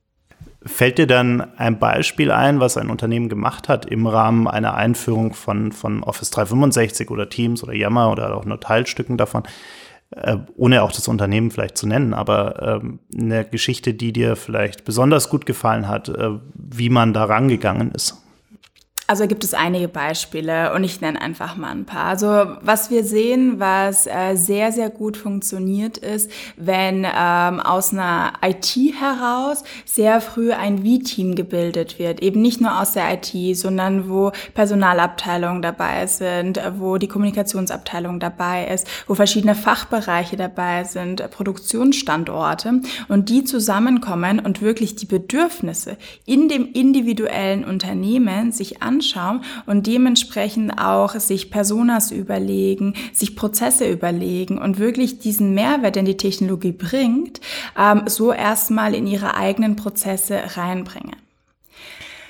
Fällt 0.66 0.98
dir 0.98 1.06
dann 1.06 1.42
ein 1.58 1.78
Beispiel 1.78 2.32
ein, 2.32 2.60
was 2.60 2.76
ein 2.78 2.90
Unternehmen 2.90 3.30
gemacht 3.30 3.70
hat 3.70 3.86
im 3.86 4.08
Rahmen 4.08 4.48
einer 4.48 4.74
Einführung 4.74 5.36
von, 5.36 5.72
von 5.72 6.02
Office 6.02 6.32
365 6.32 7.12
oder 7.12 7.30
Teams 7.30 7.62
oder 7.64 7.74
Yammer 7.74 8.12
oder 8.12 8.36
auch 8.36 8.46
nur 8.46 8.60
Teilstücken 8.60 9.18
davon, 9.18 9.44
äh, 10.10 10.38
ohne 10.56 10.82
auch 10.82 10.92
das 10.92 11.08
Unternehmen 11.08 11.52
vielleicht 11.52 11.78
zu 11.78 11.88
nennen, 11.88 12.16
aber 12.16 12.82
ähm, 12.82 13.00
eine 13.16 13.46
Geschichte, 13.46 13.94
die 13.94 14.12
dir 14.12 14.36
vielleicht 14.36 14.86
besonders 14.86 15.30
gut 15.30 15.46
gefallen 15.46 15.88
hat, 15.88 16.10
äh, 16.10 16.30
wie 16.56 16.90
man 16.90 17.14
da 17.14 17.26
rangegangen 17.26 17.92
ist? 17.92 18.25
Also 19.08 19.28
gibt 19.28 19.44
es 19.44 19.54
einige 19.54 19.88
Beispiele 19.88 20.74
und 20.74 20.84
ich 20.84 21.00
nenne 21.00 21.22
einfach 21.22 21.58
mal 21.58 21.70
ein 21.70 21.86
paar. 21.86 22.06
Also 22.06 22.28
was 22.62 22.90
wir 22.90 23.04
sehen, 23.04 23.60
was 23.60 24.08
äh, 24.08 24.36
sehr, 24.36 24.72
sehr 24.72 24.90
gut 24.90 25.16
funktioniert 25.16 26.00
ist, 26.00 26.32
wenn 26.58 27.06
ähm, 27.06 27.60
aus 27.60 27.94
einer 27.94 28.34
IT 28.44 28.76
heraus 29.00 29.64
sehr 29.86 30.22
früh 30.22 30.54
ein 30.54 30.80
V-Team 30.80 31.36
gebildet 31.36 32.00
wird. 32.00 32.24
Eben 32.24 32.42
nicht 32.42 32.62
nur 32.62 32.82
aus 32.82 32.94
der 32.94 33.14
IT, 33.14 33.56
sondern 33.56 34.10
wo 34.10 34.32
Personalabteilungen 34.56 35.62
dabei 35.62 36.08
sind, 36.08 36.60
wo 36.80 36.98
die 36.98 37.08
Kommunikationsabteilung 37.08 38.20
dabei 38.20 38.66
ist, 38.66 38.88
wo 39.06 39.14
verschiedene 39.14 39.54
Fachbereiche 39.54 40.36
dabei 40.36 40.84
sind, 40.84 41.30
Produktionsstandorte 41.30 42.82
und 43.08 43.30
die 43.30 43.44
zusammenkommen 43.44 44.40
und 44.40 44.64
wirklich 44.64 44.96
die 44.96 45.06
Bedürfnisse 45.06 45.96
in 46.26 46.50
dem 46.50 46.72
individuellen 46.72 47.64
Unternehmen 47.64 48.52
sich 48.52 48.82
an 48.82 48.95
anschauen 48.96 49.42
und 49.66 49.88
dementsprechend 49.88 50.80
auch 50.80 51.16
sich 51.16 51.52
Personas 51.52 52.12
überlegen, 52.12 52.94
sich 53.14 53.36
Prozesse 53.36 53.90
überlegen 53.90 54.58
und 54.58 54.80
wirklich 54.80 55.20
diesen 55.20 55.54
Mehrwert, 55.54 55.96
den 55.96 56.06
die 56.06 56.18
Technologie 56.18 56.72
bringt, 56.72 57.42
ähm, 57.78 58.04
so 58.06 58.32
erstmal 58.32 58.96
in 58.96 59.08
ihre 59.08 59.36
eigenen 59.36 59.76
Prozesse 59.76 60.40
reinbringen. 60.56 61.25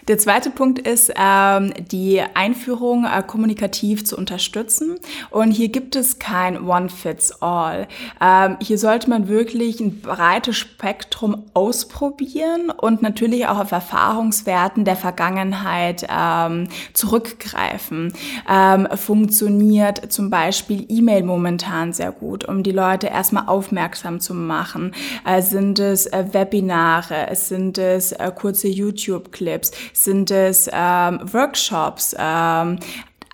Der 0.07 0.19
zweite 0.19 0.51
Punkt 0.51 0.77
ist, 0.77 1.11
ähm, 1.19 1.73
die 1.91 2.21
Einführung 2.35 3.05
äh, 3.05 3.23
kommunikativ 3.23 4.05
zu 4.05 4.15
unterstützen. 4.15 4.99
Und 5.31 5.49
hier 5.49 5.69
gibt 5.69 5.95
es 5.95 6.19
kein 6.19 6.63
One-Fits-All. 6.63 7.87
Ähm, 8.21 8.57
hier 8.61 8.77
sollte 8.77 9.09
man 9.09 9.27
wirklich 9.27 9.79
ein 9.79 10.01
breites 10.01 10.57
Spektrum 10.57 11.45
ausprobieren 11.55 12.69
und 12.69 13.01
natürlich 13.01 13.47
auch 13.47 13.57
auf 13.59 13.71
Erfahrungswerten 13.71 14.85
der 14.85 14.95
Vergangenheit 14.95 16.05
ähm, 16.07 16.67
zurückgreifen. 16.93 18.13
Ähm, 18.47 18.87
funktioniert 18.95 20.11
zum 20.11 20.29
Beispiel 20.29 20.85
E-Mail 20.87 21.23
momentan 21.23 21.93
sehr 21.93 22.11
gut, 22.11 22.47
um 22.47 22.61
die 22.61 22.71
Leute 22.71 23.07
erstmal 23.07 23.47
aufmerksam 23.47 24.19
zu 24.19 24.35
machen. 24.35 24.93
Äh, 25.25 25.41
sind 25.41 25.79
es 25.79 26.05
äh, 26.05 26.25
Webinare, 26.31 27.27
sind 27.33 27.79
es 27.79 28.11
äh, 28.11 28.31
kurze 28.35 28.67
YouTube-Clips, 28.67 29.71
sind 29.95 30.29
es 30.29 30.69
ähm, 30.71 31.19
Workshops, 31.31 32.15
ähm, 32.17 32.79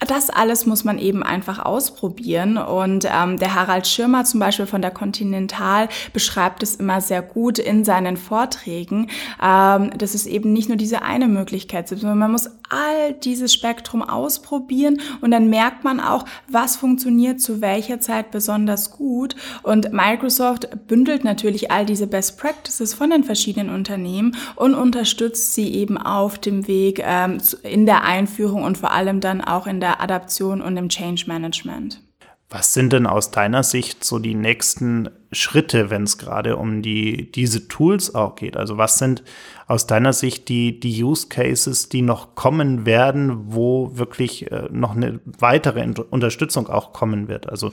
das 0.08 0.32
alles 0.32 0.66
muss 0.66 0.84
man 0.84 0.98
eben 0.98 1.22
einfach 1.22 1.60
ausprobieren. 1.60 2.58
Und 2.58 3.06
ähm, 3.06 3.38
der 3.38 3.54
Harald 3.54 3.88
Schirmer 3.88 4.26
zum 4.26 4.40
Beispiel 4.40 4.66
von 4.66 4.82
der 4.82 4.92
Continental 4.92 5.90
beschreibt 6.12 6.64
es 6.64 6.76
immer 6.76 7.02
sehr 7.02 7.22
gut 7.22 7.60
in 7.60 7.84
seinen 7.84 8.18
Vorträgen, 8.18 9.10
ähm, 9.42 9.92
dass 9.98 10.16
es 10.16 10.26
eben 10.26 10.54
nicht 10.54 10.70
nur 10.70 10.78
diese 10.78 11.04
eine 11.04 11.28
Möglichkeit 11.28 11.88
gibt, 11.90 12.02
sondern 12.02 12.18
man 12.18 12.32
muss 12.32 12.50
all 12.72 13.14
dieses 13.14 13.54
Spektrum 13.54 14.02
ausprobieren 14.02 15.00
und 15.22 15.30
dann 15.30 15.50
merkt 15.50 15.84
man 15.84 16.00
auch, 16.00 16.26
was 16.48 16.76
funktioniert 16.76 17.40
zu 17.40 17.62
welcher 17.62 18.00
Zeit 18.00 18.32
besonders 18.32 18.90
gut. 18.90 19.36
Und 19.62 19.94
Microsoft 19.94 20.88
bündelt 20.88 21.24
natürlich 21.24 21.70
all 21.70 21.86
diese 21.86 22.08
Best 22.08 22.40
Practices 22.40 22.96
von 22.96 23.12
den 23.12 23.24
verschiedenen 23.24 23.70
Unternehmen 23.70 24.36
und 24.56 24.74
unterstützt 24.74 25.54
sie 25.54 25.72
eben 25.76 26.00
auf 26.00 26.40
dem 26.40 26.68
Weg 26.68 27.04
ähm, 27.06 27.38
in 27.62 27.86
der 27.86 28.04
Einführung 28.04 28.64
und 28.64 28.80
vor 28.80 28.92
allem 28.92 29.20
dann 29.20 29.42
auch 29.42 29.68
in 29.68 29.80
der 29.80 29.92
der 29.92 30.02
Adaption 30.02 30.62
und 30.62 30.78
im 30.78 30.88
Change 30.88 31.26
Management. 31.28 32.11
Was 32.54 32.74
sind 32.74 32.92
denn 32.92 33.08
aus 33.08 33.32
deiner 33.32 33.64
Sicht 33.64 34.04
so 34.04 34.20
die 34.20 34.36
nächsten 34.36 35.10
Schritte, 35.32 35.90
wenn 35.90 36.04
es 36.04 36.18
gerade 36.18 36.58
um 36.58 36.82
die, 36.82 37.32
diese 37.32 37.70
Tools 37.70 38.14
auch 38.14 38.36
geht? 38.36 38.58
Also 38.58 38.78
was 38.78 38.98
sind 38.98 39.24
aus 39.68 39.88
deiner 39.88 40.12
Sicht 40.12 40.50
die, 40.50 40.78
die 40.78 41.02
Use 41.02 41.30
Cases, 41.30 41.88
die 41.88 42.02
noch 42.02 42.36
kommen 42.36 42.86
werden, 42.86 43.54
wo 43.54 43.98
wirklich 43.98 44.52
äh, 44.52 44.68
noch 44.70 44.98
eine 44.98 45.22
weitere 45.26 45.82
Unterstützung 46.10 46.68
auch 46.68 46.92
kommen 46.92 47.30
wird? 47.30 47.50
Also 47.50 47.72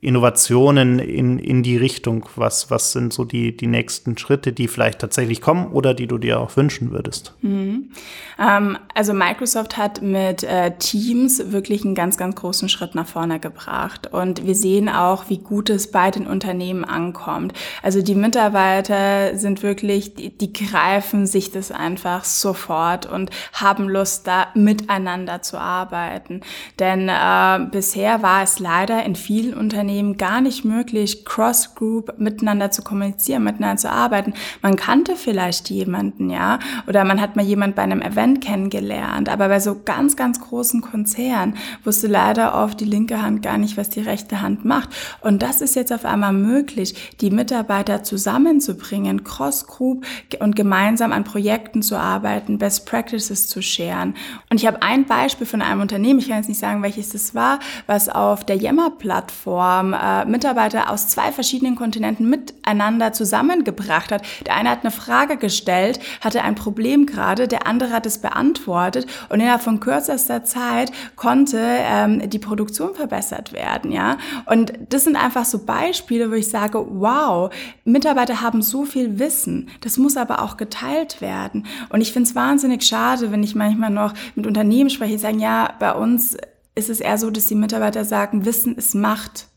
Innovationen 0.00 1.00
in, 1.00 1.38
in 1.38 1.62
die 1.62 1.76
Richtung? 1.76 2.24
Was, 2.36 2.70
was 2.70 2.92
sind 2.92 3.12
so 3.12 3.24
die, 3.24 3.56
die 3.56 3.66
nächsten 3.66 4.16
Schritte, 4.16 4.52
die 4.52 4.68
vielleicht 4.68 5.00
tatsächlich 5.00 5.40
kommen 5.40 5.72
oder 5.72 5.92
die 5.92 6.06
du 6.06 6.18
dir 6.18 6.38
auch 6.38 6.56
wünschen 6.56 6.92
würdest? 6.92 7.34
Mhm. 7.40 7.90
Ähm, 8.38 8.78
also 8.94 9.12
Microsoft 9.12 9.76
hat 9.76 10.00
mit 10.00 10.44
äh, 10.44 10.76
Teams 10.78 11.50
wirklich 11.50 11.84
einen 11.84 11.96
ganz, 11.96 12.16
ganz 12.16 12.36
großen 12.36 12.68
Schritt 12.68 12.94
nach 12.94 13.08
vorne 13.08 13.40
gebracht. 13.40 14.06
Und 14.12 14.46
wir 14.46 14.54
sehen 14.54 14.88
auch, 14.88 15.28
wie 15.30 15.38
gut 15.38 15.68
es 15.68 15.90
bei 15.90 16.12
den 16.12 16.28
Unternehmen 16.28 16.84
ankommt. 16.84 17.52
Also 17.82 18.00
die 18.00 18.14
Mitarbeiter 18.14 19.36
sind 19.36 19.64
wirklich, 19.64 20.14
die, 20.14 20.30
die 20.30 20.52
greifen 20.52 21.26
sich 21.26 21.50
das 21.50 21.72
einfach 21.72 22.22
sofort 22.24 23.06
und 23.06 23.30
haben 23.52 23.88
Lust, 23.88 24.28
da 24.28 24.48
miteinander 24.54 25.42
zu 25.42 25.58
arbeiten. 25.58 26.42
Denn 26.78 27.08
äh, 27.08 27.66
bisher 27.72 28.22
war 28.22 28.44
es 28.44 28.60
leider 28.60 29.04
in 29.04 29.16
vielen 29.16 29.54
Unternehmen 29.54 29.87
Unternehmen 29.88 30.18
gar 30.18 30.42
nicht 30.42 30.66
möglich, 30.66 31.24
cross-group 31.24 32.18
miteinander 32.18 32.70
zu 32.70 32.82
kommunizieren, 32.82 33.42
miteinander 33.42 33.78
zu 33.78 33.90
arbeiten. 33.90 34.34
Man 34.60 34.76
kannte 34.76 35.16
vielleicht 35.16 35.70
jemanden, 35.70 36.28
ja, 36.28 36.58
oder 36.86 37.04
man 37.04 37.22
hat 37.22 37.36
mal 37.36 37.44
jemand 37.44 37.74
bei 37.74 37.80
einem 37.80 38.02
Event 38.02 38.42
kennengelernt, 38.44 39.30
aber 39.30 39.48
bei 39.48 39.60
so 39.60 39.80
ganz, 39.82 40.14
ganz 40.14 40.40
großen 40.40 40.82
Konzernen 40.82 41.56
wusste 41.84 42.06
leider 42.06 42.54
oft 42.54 42.78
die 42.80 42.84
linke 42.84 43.22
Hand 43.22 43.40
gar 43.40 43.56
nicht, 43.56 43.78
was 43.78 43.88
die 43.88 44.00
rechte 44.00 44.42
Hand 44.42 44.66
macht. 44.66 44.90
Und 45.22 45.40
das 45.40 45.62
ist 45.62 45.74
jetzt 45.74 45.90
auf 45.92 46.04
einmal 46.04 46.34
möglich, 46.34 47.14
die 47.22 47.30
Mitarbeiter 47.30 48.02
zusammenzubringen, 48.02 49.24
cross-group 49.24 50.04
und 50.40 50.54
gemeinsam 50.54 51.12
an 51.12 51.24
Projekten 51.24 51.80
zu 51.80 51.96
arbeiten, 51.96 52.58
Best 52.58 52.84
Practices 52.84 53.48
zu 53.48 53.62
scheren. 53.62 54.14
Und 54.50 54.60
ich 54.60 54.66
habe 54.66 54.82
ein 54.82 55.06
Beispiel 55.06 55.46
von 55.46 55.62
einem 55.62 55.80
Unternehmen, 55.80 56.18
ich 56.18 56.28
kann 56.28 56.36
jetzt 56.36 56.48
nicht 56.48 56.60
sagen, 56.60 56.82
welches 56.82 57.08
das 57.08 57.34
war, 57.34 57.58
was 57.86 58.10
auf 58.10 58.44
der 58.44 58.56
Yammer-Plattform 58.56 59.77
Plattform 59.78 59.92
äh, 59.92 60.24
Mitarbeiter 60.24 60.90
aus 60.90 61.08
zwei 61.08 61.32
verschiedenen 61.32 61.76
Kontinenten 61.76 62.28
miteinander 62.28 63.12
zusammengebracht 63.12 64.12
hat. 64.12 64.22
Der 64.46 64.54
eine 64.54 64.70
hat 64.70 64.80
eine 64.82 64.90
Frage 64.90 65.36
gestellt, 65.36 66.00
hatte 66.20 66.42
ein 66.42 66.54
Problem 66.54 67.06
gerade, 67.06 67.48
der 67.48 67.66
andere 67.66 67.90
hat 67.90 68.06
es 68.06 68.18
beantwortet 68.18 69.06
und 69.28 69.40
innerhalb 69.40 69.62
von 69.62 69.80
kürzester 69.80 70.44
Zeit 70.44 70.90
konnte 71.16 71.58
ähm, 71.60 72.28
die 72.30 72.38
Produktion 72.38 72.94
verbessert 72.94 73.52
werden. 73.52 73.92
Ja, 73.92 74.18
und 74.46 74.72
das 74.88 75.04
sind 75.04 75.16
einfach 75.16 75.44
so 75.44 75.64
Beispiele, 75.64 76.30
wo 76.30 76.34
ich 76.34 76.48
sage, 76.48 76.84
wow, 76.88 77.50
Mitarbeiter 77.84 78.40
haben 78.40 78.62
so 78.62 78.84
viel 78.84 79.18
Wissen, 79.18 79.68
das 79.80 79.98
muss 79.98 80.16
aber 80.16 80.42
auch 80.42 80.56
geteilt 80.56 81.20
werden. 81.20 81.66
Und 81.90 82.00
ich 82.00 82.12
finde 82.12 82.28
es 82.28 82.34
wahnsinnig 82.34 82.82
schade, 82.82 83.32
wenn 83.32 83.42
ich 83.42 83.54
manchmal 83.54 83.90
noch 83.90 84.14
mit 84.34 84.46
Unternehmen 84.46 84.90
spreche, 84.90 85.12
die 85.12 85.18
sagen, 85.18 85.40
ja, 85.40 85.74
bei 85.78 85.92
uns 85.92 86.36
ist 86.74 86.90
es 86.90 87.00
eher 87.00 87.18
so, 87.18 87.30
dass 87.30 87.46
die 87.46 87.56
Mitarbeiter 87.56 88.04
sagen, 88.04 88.44
Wissen 88.44 88.76
ist 88.76 88.94
Macht. 88.94 89.48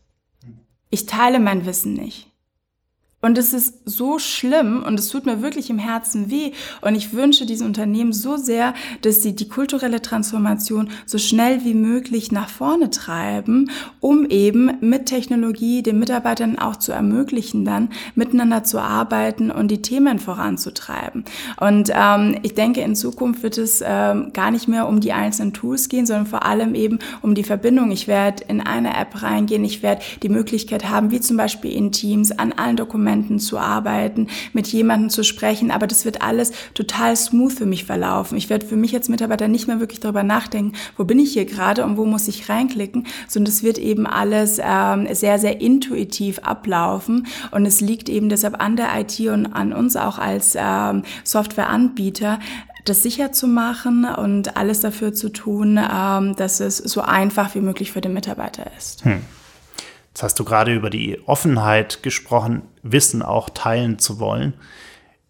Ich 0.94 1.06
teile 1.06 1.40
mein 1.40 1.64
Wissen 1.64 1.94
nicht. 1.94 2.30
Und 3.24 3.38
es 3.38 3.52
ist 3.52 3.74
so 3.84 4.18
schlimm 4.18 4.82
und 4.84 4.98
es 4.98 5.08
tut 5.08 5.26
mir 5.26 5.42
wirklich 5.42 5.70
im 5.70 5.78
Herzen 5.78 6.28
weh. 6.28 6.50
Und 6.80 6.96
ich 6.96 7.12
wünsche 7.12 7.46
diesen 7.46 7.68
Unternehmen 7.68 8.12
so 8.12 8.36
sehr, 8.36 8.74
dass 9.02 9.22
sie 9.22 9.36
die 9.36 9.48
kulturelle 9.48 10.02
Transformation 10.02 10.90
so 11.06 11.18
schnell 11.18 11.64
wie 11.64 11.74
möglich 11.74 12.32
nach 12.32 12.48
vorne 12.48 12.90
treiben, 12.90 13.70
um 14.00 14.26
eben 14.26 14.72
mit 14.80 15.06
Technologie 15.06 15.84
den 15.84 16.00
Mitarbeitern 16.00 16.58
auch 16.58 16.74
zu 16.74 16.90
ermöglichen, 16.90 17.64
dann 17.64 17.90
miteinander 18.16 18.64
zu 18.64 18.80
arbeiten 18.80 19.52
und 19.52 19.70
die 19.70 19.82
Themen 19.82 20.18
voranzutreiben. 20.18 21.24
Und 21.60 21.92
ähm, 21.94 22.40
ich 22.42 22.54
denke, 22.54 22.80
in 22.80 22.96
Zukunft 22.96 23.44
wird 23.44 23.56
es 23.56 23.84
ähm, 23.86 24.32
gar 24.32 24.50
nicht 24.50 24.66
mehr 24.66 24.88
um 24.88 24.98
die 24.98 25.12
einzelnen 25.12 25.52
Tools 25.52 25.88
gehen, 25.88 26.06
sondern 26.06 26.26
vor 26.26 26.44
allem 26.44 26.74
eben 26.74 26.98
um 27.20 27.36
die 27.36 27.44
Verbindung. 27.44 27.92
Ich 27.92 28.08
werde 28.08 28.42
in 28.48 28.60
eine 28.60 28.96
App 28.96 29.22
reingehen, 29.22 29.64
ich 29.64 29.84
werde 29.84 30.02
die 30.24 30.28
Möglichkeit 30.28 30.90
haben, 30.90 31.12
wie 31.12 31.20
zum 31.20 31.36
Beispiel 31.36 31.70
in 31.70 31.92
Teams, 31.92 32.32
an 32.32 32.52
allen 32.52 32.74
Dokumenten, 32.74 33.11
Dokumenten 33.12 33.38
zu 33.38 33.58
arbeiten, 33.58 34.28
mit 34.52 34.66
jemandem 34.68 35.10
zu 35.10 35.22
sprechen, 35.22 35.70
aber 35.70 35.86
das 35.86 36.04
wird 36.04 36.22
alles 36.22 36.52
total 36.74 37.14
smooth 37.16 37.52
für 37.52 37.66
mich 37.66 37.84
verlaufen. 37.84 38.38
Ich 38.38 38.48
werde 38.48 38.66
für 38.66 38.76
mich 38.76 38.94
als 38.94 39.08
Mitarbeiter 39.08 39.48
nicht 39.48 39.68
mehr 39.68 39.80
wirklich 39.80 40.00
darüber 40.00 40.22
nachdenken, 40.22 40.72
wo 40.96 41.04
bin 41.04 41.18
ich 41.18 41.32
hier 41.32 41.44
gerade 41.44 41.84
und 41.84 41.96
wo 41.96 42.06
muss 42.06 42.28
ich 42.28 42.48
reinklicken, 42.48 43.06
sondern 43.28 43.52
es 43.52 43.62
wird 43.62 43.78
eben 43.78 44.06
alles 44.06 44.58
ähm, 44.62 45.06
sehr, 45.12 45.38
sehr 45.38 45.60
intuitiv 45.60 46.38
ablaufen 46.40 47.26
und 47.50 47.66
es 47.66 47.80
liegt 47.80 48.08
eben 48.08 48.28
deshalb 48.28 48.62
an 48.62 48.76
der 48.76 48.88
IT 48.98 49.20
und 49.20 49.46
an 49.46 49.72
uns 49.72 49.96
auch 49.96 50.18
als 50.18 50.56
ähm, 50.56 51.02
Softwareanbieter, 51.24 52.38
das 52.84 53.02
sicher 53.02 53.30
zu 53.32 53.46
machen 53.46 54.04
und 54.04 54.56
alles 54.56 54.80
dafür 54.80 55.12
zu 55.12 55.28
tun, 55.28 55.78
ähm, 55.78 56.34
dass 56.36 56.60
es 56.60 56.78
so 56.78 57.02
einfach 57.02 57.54
wie 57.54 57.60
möglich 57.60 57.92
für 57.92 58.00
den 58.00 58.12
Mitarbeiter 58.12 58.70
ist. 58.76 59.04
Hm. 59.04 59.22
Jetzt 60.12 60.22
hast 60.22 60.38
du 60.38 60.44
gerade 60.44 60.74
über 60.74 60.90
die 60.90 61.26
Offenheit 61.26 62.02
gesprochen, 62.02 62.62
Wissen 62.82 63.22
auch 63.22 63.48
teilen 63.48 63.98
zu 63.98 64.20
wollen. 64.20 64.52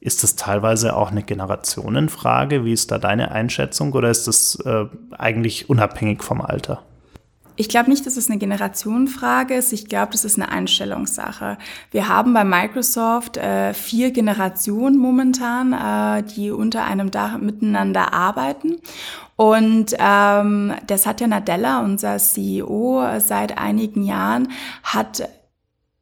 Ist 0.00 0.24
das 0.24 0.34
teilweise 0.34 0.96
auch 0.96 1.12
eine 1.12 1.22
Generationenfrage? 1.22 2.64
Wie 2.64 2.72
ist 2.72 2.90
da 2.90 2.98
deine 2.98 3.30
Einschätzung 3.30 3.92
oder 3.92 4.10
ist 4.10 4.26
das 4.26 4.56
äh, 4.64 4.86
eigentlich 5.12 5.70
unabhängig 5.70 6.24
vom 6.24 6.40
Alter? 6.40 6.82
Ich 7.62 7.68
glaube 7.68 7.90
nicht, 7.90 8.04
dass 8.06 8.16
es 8.16 8.28
eine 8.28 8.40
Generationenfrage 8.40 9.54
ist. 9.54 9.72
Ich 9.72 9.86
glaube, 9.86 10.10
das 10.10 10.24
ist 10.24 10.36
eine 10.36 10.50
Einstellungssache. 10.50 11.58
Wir 11.92 12.08
haben 12.08 12.34
bei 12.34 12.42
Microsoft 12.42 13.36
äh, 13.36 13.72
vier 13.72 14.10
Generationen 14.10 14.98
momentan, 14.98 15.72
äh, 15.72 16.24
die 16.24 16.50
unter 16.50 16.82
einem 16.82 17.12
Dach 17.12 17.38
miteinander 17.38 18.12
arbeiten. 18.12 18.78
Und 19.36 19.94
ähm, 19.96 20.74
der 20.88 20.98
Satya 20.98 21.28
Nadella, 21.28 21.84
unser 21.84 22.18
CEO 22.18 23.20
seit 23.20 23.56
einigen 23.58 24.02
Jahren, 24.02 24.48
hat 24.82 25.28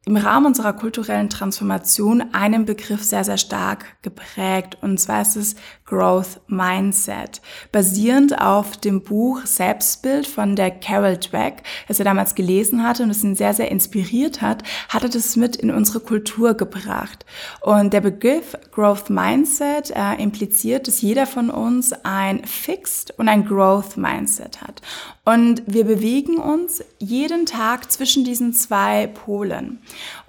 im 0.07 0.17
Rahmen 0.17 0.47
unserer 0.47 0.73
kulturellen 0.73 1.29
Transformation 1.29 2.25
einen 2.33 2.65
Begriff 2.65 3.05
sehr, 3.05 3.23
sehr 3.23 3.37
stark 3.37 3.85
geprägt. 4.01 4.79
Und 4.81 4.99
zwar 4.99 5.21
ist 5.21 5.37
es 5.37 5.57
Growth 5.91 6.41
Mindset, 6.47 7.43
basierend 7.73 8.41
auf 8.41 8.77
dem 8.77 9.03
Buch 9.03 9.45
Selbstbild 9.45 10.25
von 10.25 10.55
der 10.55 10.71
Carol 10.71 11.17
Dweck, 11.17 11.65
das 11.89 11.99
er 11.99 12.05
damals 12.05 12.37
gelesen 12.37 12.85
hatte 12.85 13.03
und 13.03 13.11
es 13.11 13.25
ihn 13.25 13.35
sehr, 13.35 13.55
sehr 13.55 13.73
inspiriert 13.73 14.41
hat, 14.41 14.63
hat 14.89 15.03
er 15.03 15.09
das 15.09 15.35
mit 15.35 15.57
in 15.57 15.73
unsere 15.73 15.99
Kultur 15.99 16.55
gebracht. 16.55 17.27
Und 17.61 17.93
der 17.93 18.03
Begriff 18.03 18.57
Growth 18.73 19.11
Mindset 19.11 19.91
äh, 19.91 20.23
impliziert, 20.23 20.87
dass 20.87 21.03
jeder 21.03 21.27
von 21.27 21.51
uns 21.51 21.93
ein 22.05 22.45
Fixed 22.45 23.19
und 23.19 23.29
ein 23.29 23.45
Growth 23.45 23.97
Mindset 23.97 24.63
hat. 24.63 24.81
Und 25.25 25.63
wir 25.67 25.85
bewegen 25.85 26.37
uns 26.37 26.85
jeden 26.99 27.47
Tag 27.47 27.91
zwischen 27.91 28.25
diesen 28.25 28.53
zwei 28.53 29.09
Polen. 29.09 29.81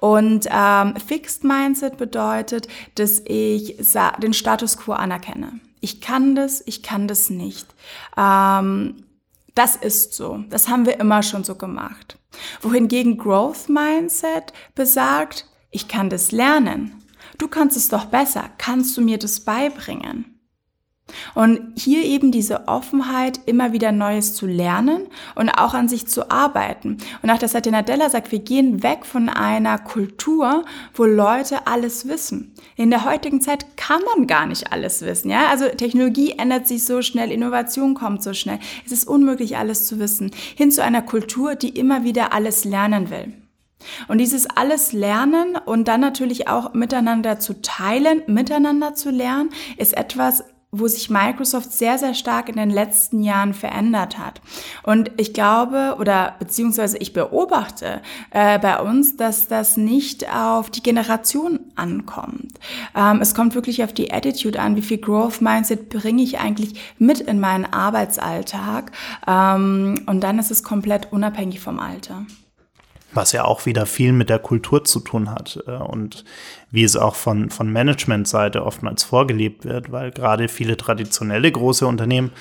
Und 0.02 0.48
ähm, 0.50 0.96
Fixed 0.96 1.44
Mindset 1.44 1.98
bedeutet, 1.98 2.68
dass 2.96 3.22
ich 3.24 3.78
den 4.22 4.34
Status 4.34 4.76
quo 4.78 4.94
anerkenne. 4.94 5.60
Ich 5.80 6.02
kann 6.02 6.34
das, 6.34 6.64
ich 6.66 6.82
kann 6.82 7.08
das 7.08 7.30
nicht. 7.30 7.68
Ähm, 8.18 9.06
das 9.54 9.76
ist 9.76 10.16
so. 10.16 10.44
Das 10.50 10.68
haben 10.68 10.88
wir 10.88 11.00
immer 11.00 11.22
schon 11.22 11.44
so 11.44 11.54
gemacht. 11.54 12.18
Wohingegen 12.62 13.16
Growth 13.16 13.70
Mindset 13.70 14.54
besagt, 14.74 15.46
ich 15.70 15.88
kann 15.88 16.10
das 16.10 16.32
lernen. 16.32 17.04
Du 17.38 17.48
kannst 17.48 17.78
es 17.78 17.88
doch 17.88 18.06
besser. 18.06 18.50
Kannst 18.58 18.98
du 18.98 19.02
mir 19.02 19.20
das 19.20 19.42
beibringen? 19.42 20.31
Und 21.36 21.60
hier 21.76 22.04
eben 22.04 22.32
diese 22.32 22.68
Offenheit, 22.68 23.40
immer 23.46 23.74
wieder 23.74 23.92
Neues 23.92 24.36
zu 24.36 24.46
lernen 24.46 25.08
und 25.36 25.50
auch 25.50 25.74
an 25.74 25.90
sich 25.90 26.08
zu 26.08 26.32
arbeiten. 26.32 26.98
Und 27.22 27.30
auch 27.30 27.38
das 27.38 27.52
Satya 27.52 27.72
Nadella 27.72 28.10
sagt, 28.10 28.32
wir 28.32 28.40
gehen 28.40 28.84
weg 28.84 29.06
von 29.06 29.30
einer 29.30 29.78
Kultur, 29.78 30.66
wo 30.94 31.06
Leute 31.06 31.68
alles 31.68 32.08
wissen. 32.08 32.54
In 32.76 32.90
der 32.90 33.06
heutigen 33.06 33.42
Zeit 33.42 33.78
kann 33.78 34.02
man 34.16 34.28
gar 34.28 34.46
nicht 34.46 34.72
alles 34.72 35.02
wissen. 35.02 35.30
Ja? 35.30 35.48
Also 35.50 35.68
Technologie 35.70 36.36
ändert 36.38 36.68
sich 36.68 36.86
so 36.86 37.02
schnell, 37.02 37.32
Innovation 37.32 37.94
kommt 37.94 38.24
so 38.24 38.34
schnell. 38.34 38.60
Es 38.86 38.92
ist 38.92 39.08
unmöglich, 39.08 39.58
alles 39.58 39.88
zu 39.88 40.00
wissen. 40.00 40.32
Hin 40.56 40.72
zu 40.72 40.84
einer 40.84 41.02
Kultur, 41.02 41.56
die 41.56 41.70
immer 41.70 42.04
wieder 42.04 42.34
alles 42.34 42.64
lernen 42.66 43.10
will. 43.10 43.34
Und 44.08 44.20
dieses 44.20 44.48
alles 44.50 44.94
Lernen 44.94 45.58
und 45.66 45.88
dann 45.88 46.02
natürlich 46.02 46.48
auch 46.48 46.74
miteinander 46.74 47.40
zu 47.40 47.62
teilen, 47.62 48.22
miteinander 48.28 48.94
zu 48.94 49.10
lernen, 49.10 49.50
ist 49.78 49.98
etwas, 49.98 50.44
wo 50.72 50.88
sich 50.88 51.10
Microsoft 51.10 51.74
sehr, 51.74 51.98
sehr 51.98 52.14
stark 52.14 52.48
in 52.48 52.56
den 52.56 52.70
letzten 52.70 53.24
Jahren 53.24 53.54
verändert 53.54 54.18
hat. 54.18 54.42
Und 54.84 55.12
ich 55.18 55.34
glaube 55.34 55.98
oder 56.00 56.36
beziehungsweise 56.40 56.98
ich 56.98 57.12
beobachte 57.12 58.02
äh, 58.30 58.58
bei 58.58 58.80
uns, 58.80 59.18
dass 59.18 59.50
das 59.50 59.76
nicht 59.76 60.34
auf 60.34 60.70
die 60.70 60.82
Generation 60.82 61.60
ankommt. 61.76 62.54
Ähm, 62.96 63.20
es 63.22 63.36
kommt 63.36 63.54
wirklich 63.54 63.84
auf 63.84 63.92
die 63.92 64.14
Attitude 64.14 64.60
an, 64.60 64.78
wie 64.78 64.82
viel 64.82 64.98
Growth 64.98 65.42
Mindset 65.42 65.90
bringe 65.90 66.24
ich 66.24 66.40
eigentlich 66.40 66.80
mit 66.98 67.20
in 67.20 67.42
meinen 67.42 67.66
Arbeitsalltag. 67.66 68.92
Ähm, 69.28 70.04
und 70.06 70.22
dann 70.22 70.40
ist 70.40 70.52
es 70.52 70.64
komplett 70.64 71.12
unabhängig 71.12 71.60
vom 71.60 71.80
Alter 71.80 72.26
was 73.14 73.32
ja 73.32 73.46
auch 73.46 73.66
wieder 73.66 73.86
viel 73.86 74.14
mit 74.14 74.30
der 74.30 74.40
Kultur 74.40 74.84
zu 74.84 75.00
tun 75.00 75.30
hat 75.30 75.62
äh, 75.68 75.72
und 75.72 76.24
wie 76.70 76.84
es 76.84 76.96
auch 76.96 77.16
von, 77.16 77.50
von 77.50 77.72
Managementseite 77.72 78.66
oftmals 78.66 79.04
vorgelebt 79.04 79.66
wird, 79.66 79.92
weil 79.92 80.12
gerade 80.12 80.48
viele 80.48 80.78
traditionelle 80.78 81.52
große 81.52 81.86
Unternehmen 81.86 82.32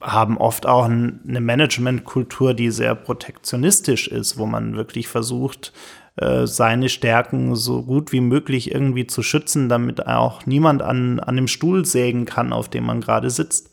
haben 0.00 0.38
oft 0.38 0.66
auch 0.66 0.84
eine 0.84 1.40
Managementkultur, 1.40 2.54
die 2.54 2.70
sehr 2.70 2.94
protektionistisch 2.94 4.06
ist, 4.06 4.38
wo 4.38 4.46
man 4.46 4.76
wirklich 4.76 5.08
versucht, 5.08 5.72
äh, 6.16 6.46
seine 6.46 6.88
Stärken 6.88 7.56
so 7.56 7.82
gut 7.82 8.12
wie 8.12 8.20
möglich 8.20 8.72
irgendwie 8.72 9.06
zu 9.06 9.22
schützen, 9.22 9.68
damit 9.68 10.06
auch 10.06 10.46
niemand 10.46 10.82
an, 10.82 11.18
an 11.18 11.36
dem 11.36 11.48
Stuhl 11.48 11.84
sägen 11.84 12.26
kann, 12.26 12.52
auf 12.52 12.68
dem 12.68 12.84
man 12.84 13.00
gerade 13.00 13.30
sitzt. 13.30 13.70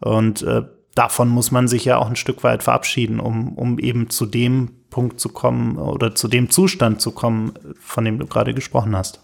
Und 0.00 0.42
äh, 0.42 0.62
davon 0.94 1.28
muss 1.28 1.50
man 1.50 1.66
sich 1.66 1.84
ja 1.84 1.98
auch 1.98 2.08
ein 2.08 2.16
Stück 2.16 2.44
weit 2.44 2.62
verabschieden, 2.62 3.18
um, 3.18 3.56
um 3.56 3.78
eben 3.78 4.10
zu 4.10 4.26
dem 4.26 4.77
Punkt 4.90 5.20
zu 5.20 5.28
kommen 5.28 5.78
oder 5.78 6.14
zu 6.14 6.28
dem 6.28 6.50
Zustand 6.50 7.00
zu 7.00 7.12
kommen, 7.12 7.54
von 7.80 8.04
dem 8.04 8.18
du 8.18 8.26
gerade 8.26 8.54
gesprochen 8.54 8.96
hast. 8.96 9.20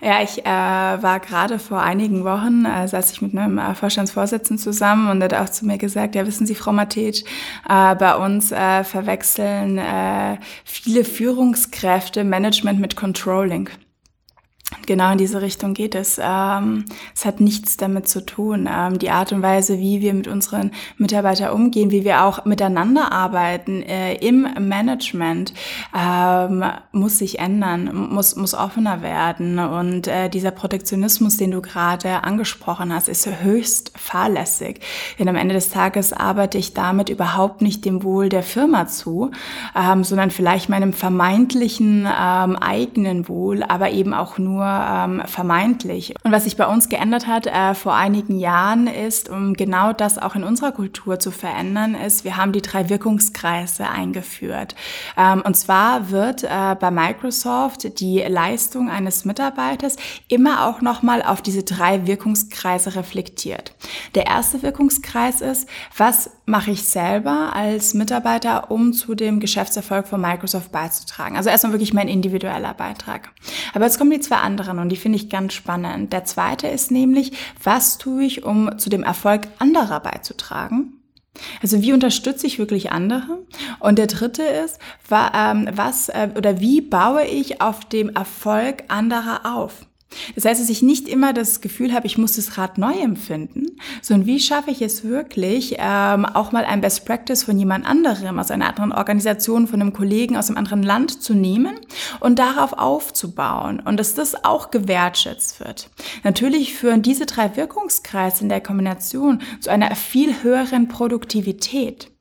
Ja, 0.00 0.22
ich 0.22 0.44
äh, 0.44 0.44
war 0.44 1.18
gerade 1.20 1.58
vor 1.58 1.80
einigen 1.80 2.24
Wochen, 2.24 2.66
äh, 2.66 2.86
saß 2.86 3.12
ich 3.12 3.22
mit 3.22 3.36
einem 3.36 3.58
äh, 3.58 3.74
Vorstandsvorsitzenden 3.74 4.62
zusammen 4.62 5.08
und 5.08 5.22
hat 5.22 5.32
auch 5.34 5.48
zu 5.48 5.64
mir 5.64 5.78
gesagt, 5.78 6.14
ja, 6.14 6.26
wissen 6.26 6.46
Sie, 6.46 6.54
Frau 6.54 6.72
Matej, 6.72 7.24
äh, 7.68 7.94
bei 7.94 8.14
uns 8.16 8.52
äh, 8.52 8.84
verwechseln 8.84 9.78
äh, 9.78 10.36
viele 10.64 11.04
Führungskräfte 11.04 12.22
Management 12.24 12.80
mit 12.80 12.96
Controlling. 12.96 13.70
Genau 14.86 15.12
in 15.12 15.18
diese 15.18 15.42
Richtung 15.42 15.74
geht 15.74 15.94
es. 15.94 16.18
Ähm, 16.22 16.86
es 17.14 17.24
hat 17.24 17.40
nichts 17.40 17.76
damit 17.76 18.08
zu 18.08 18.24
tun. 18.24 18.68
Ähm, 18.70 18.98
die 18.98 19.10
Art 19.10 19.32
und 19.32 19.42
Weise, 19.42 19.78
wie 19.78 20.00
wir 20.00 20.14
mit 20.14 20.26
unseren 20.26 20.72
Mitarbeitern 20.96 21.52
umgehen, 21.52 21.90
wie 21.90 22.04
wir 22.04 22.24
auch 22.24 22.44
miteinander 22.44 23.12
arbeiten 23.12 23.82
äh, 23.82 24.14
im 24.14 24.46
Management, 24.58 25.52
ähm, 25.94 26.64
muss 26.92 27.18
sich 27.18 27.38
ändern, 27.38 28.08
muss, 28.10 28.36
muss 28.36 28.54
offener 28.54 29.02
werden. 29.02 29.58
Und 29.58 30.06
äh, 30.06 30.28
dieser 30.28 30.50
Protektionismus, 30.50 31.36
den 31.36 31.50
du 31.50 31.60
gerade 31.60 32.24
angesprochen 32.24 32.92
hast, 32.92 33.08
ist 33.08 33.26
höchst 33.42 33.92
fahrlässig. 33.96 34.80
Denn 35.18 35.28
am 35.28 35.36
Ende 35.36 35.54
des 35.54 35.70
Tages 35.70 36.12
arbeite 36.12 36.58
ich 36.58 36.74
damit 36.74 37.10
überhaupt 37.10 37.62
nicht 37.62 37.84
dem 37.84 38.02
Wohl 38.02 38.28
der 38.28 38.42
Firma 38.42 38.86
zu, 38.86 39.30
ähm, 39.76 40.04
sondern 40.04 40.30
vielleicht 40.30 40.68
meinem 40.68 40.94
vermeintlichen 40.94 42.06
ähm, 42.06 42.56
eigenen 42.56 43.28
Wohl, 43.28 43.62
aber 43.62 43.90
eben 43.90 44.14
auch 44.14 44.38
nur 44.38 44.53
nur 44.54 44.64
ähm, 44.64 45.22
vermeintlich. 45.26 46.14
Und 46.22 46.32
was 46.32 46.44
sich 46.44 46.56
bei 46.56 46.66
uns 46.66 46.88
geändert 46.88 47.26
hat 47.26 47.46
äh, 47.46 47.74
vor 47.74 47.94
einigen 47.94 48.38
Jahren 48.38 48.86
ist, 48.86 49.28
um 49.28 49.54
genau 49.54 49.92
das 49.92 50.18
auch 50.18 50.34
in 50.34 50.44
unserer 50.44 50.72
Kultur 50.72 51.18
zu 51.18 51.30
verändern, 51.30 51.94
ist, 51.94 52.24
wir 52.24 52.36
haben 52.36 52.52
die 52.52 52.62
drei 52.62 52.88
Wirkungskreise 52.88 53.88
eingeführt. 53.88 54.74
Ähm, 55.16 55.42
und 55.44 55.56
zwar 55.56 56.10
wird 56.10 56.44
äh, 56.44 56.76
bei 56.78 56.90
Microsoft 56.90 58.00
die 58.00 58.20
Leistung 58.20 58.90
eines 58.90 59.24
Mitarbeiters 59.24 59.96
immer 60.28 60.66
auch 60.66 60.80
nochmal 60.80 61.22
auf 61.22 61.42
diese 61.42 61.62
drei 61.62 62.06
Wirkungskreise 62.06 62.94
reflektiert. 62.94 63.74
Der 64.14 64.26
erste 64.26 64.62
Wirkungskreis 64.62 65.40
ist, 65.40 65.68
was 65.96 66.30
mache 66.46 66.70
ich 66.70 66.84
selber 66.84 67.52
als 67.54 67.94
Mitarbeiter, 67.94 68.70
um 68.70 68.92
zu 68.92 69.14
dem 69.14 69.40
Geschäftserfolg 69.40 70.06
von 70.06 70.20
Microsoft 70.20 70.70
beizutragen? 70.72 71.36
Also 71.36 71.50
erstmal 71.50 71.72
wirklich 71.72 71.94
mein 71.94 72.08
individueller 72.08 72.74
Beitrag. 72.74 73.30
Aber 73.72 73.84
jetzt 73.86 73.98
kommen 73.98 74.10
die 74.10 74.20
zwei 74.20 74.36
anderen 74.44 74.78
und 74.78 74.90
die 74.90 74.96
finde 74.96 75.16
ich 75.16 75.30
ganz 75.30 75.54
spannend. 75.54 76.12
Der 76.12 76.24
zweite 76.24 76.68
ist 76.68 76.90
nämlich, 76.90 77.32
was 77.62 77.98
tue 77.98 78.24
ich, 78.24 78.44
um 78.44 78.78
zu 78.78 78.90
dem 78.90 79.02
Erfolg 79.02 79.48
anderer 79.58 80.00
beizutragen? 80.00 81.00
Also 81.62 81.82
wie 81.82 81.92
unterstütze 81.92 82.46
ich 82.46 82.58
wirklich 82.58 82.92
andere? 82.92 83.44
Und 83.80 83.98
der 83.98 84.06
dritte 84.06 84.42
ist, 84.42 84.78
ähm, 85.10 85.68
was 85.72 86.08
äh, 86.08 86.28
oder 86.36 86.60
wie 86.60 86.80
baue 86.80 87.24
ich 87.24 87.60
auf 87.60 87.84
dem 87.84 88.10
Erfolg 88.10 88.84
anderer 88.88 89.40
auf? 89.56 89.86
Das 90.34 90.44
heißt, 90.44 90.60
dass 90.60 90.68
ich 90.68 90.82
nicht 90.82 91.08
immer 91.08 91.32
das 91.32 91.60
Gefühl 91.60 91.92
habe, 91.92 92.06
ich 92.06 92.18
muss 92.18 92.36
das 92.36 92.58
Rad 92.58 92.78
neu 92.78 92.94
empfinden, 92.94 93.66
sondern 94.02 94.26
wie 94.26 94.40
schaffe 94.40 94.70
ich 94.70 94.82
es 94.82 95.04
wirklich, 95.04 95.76
ähm, 95.78 96.24
auch 96.24 96.52
mal 96.52 96.64
ein 96.64 96.80
Best 96.80 97.06
Practice 97.06 97.44
von 97.44 97.58
jemand 97.58 97.86
anderem, 97.86 98.38
aus 98.38 98.50
einer 98.50 98.68
anderen 98.68 98.92
Organisation, 98.92 99.66
von 99.66 99.80
einem 99.80 99.92
Kollegen 99.92 100.36
aus 100.36 100.48
einem 100.48 100.58
anderen 100.58 100.82
Land 100.82 101.22
zu 101.22 101.34
nehmen 101.34 101.74
und 102.20 102.38
darauf 102.38 102.72
aufzubauen 102.74 103.80
und 103.80 103.98
dass 103.98 104.14
das 104.14 104.44
auch 104.44 104.70
gewertschätzt 104.70 105.60
wird. 105.60 105.90
Natürlich 106.22 106.74
führen 106.74 107.02
diese 107.02 107.26
drei 107.26 107.56
Wirkungskreise 107.56 108.42
in 108.42 108.48
der 108.48 108.60
Kombination 108.60 109.42
zu 109.60 109.70
einer 109.70 109.94
viel 109.96 110.42
höheren 110.42 110.88
Produktivität. 110.88 112.13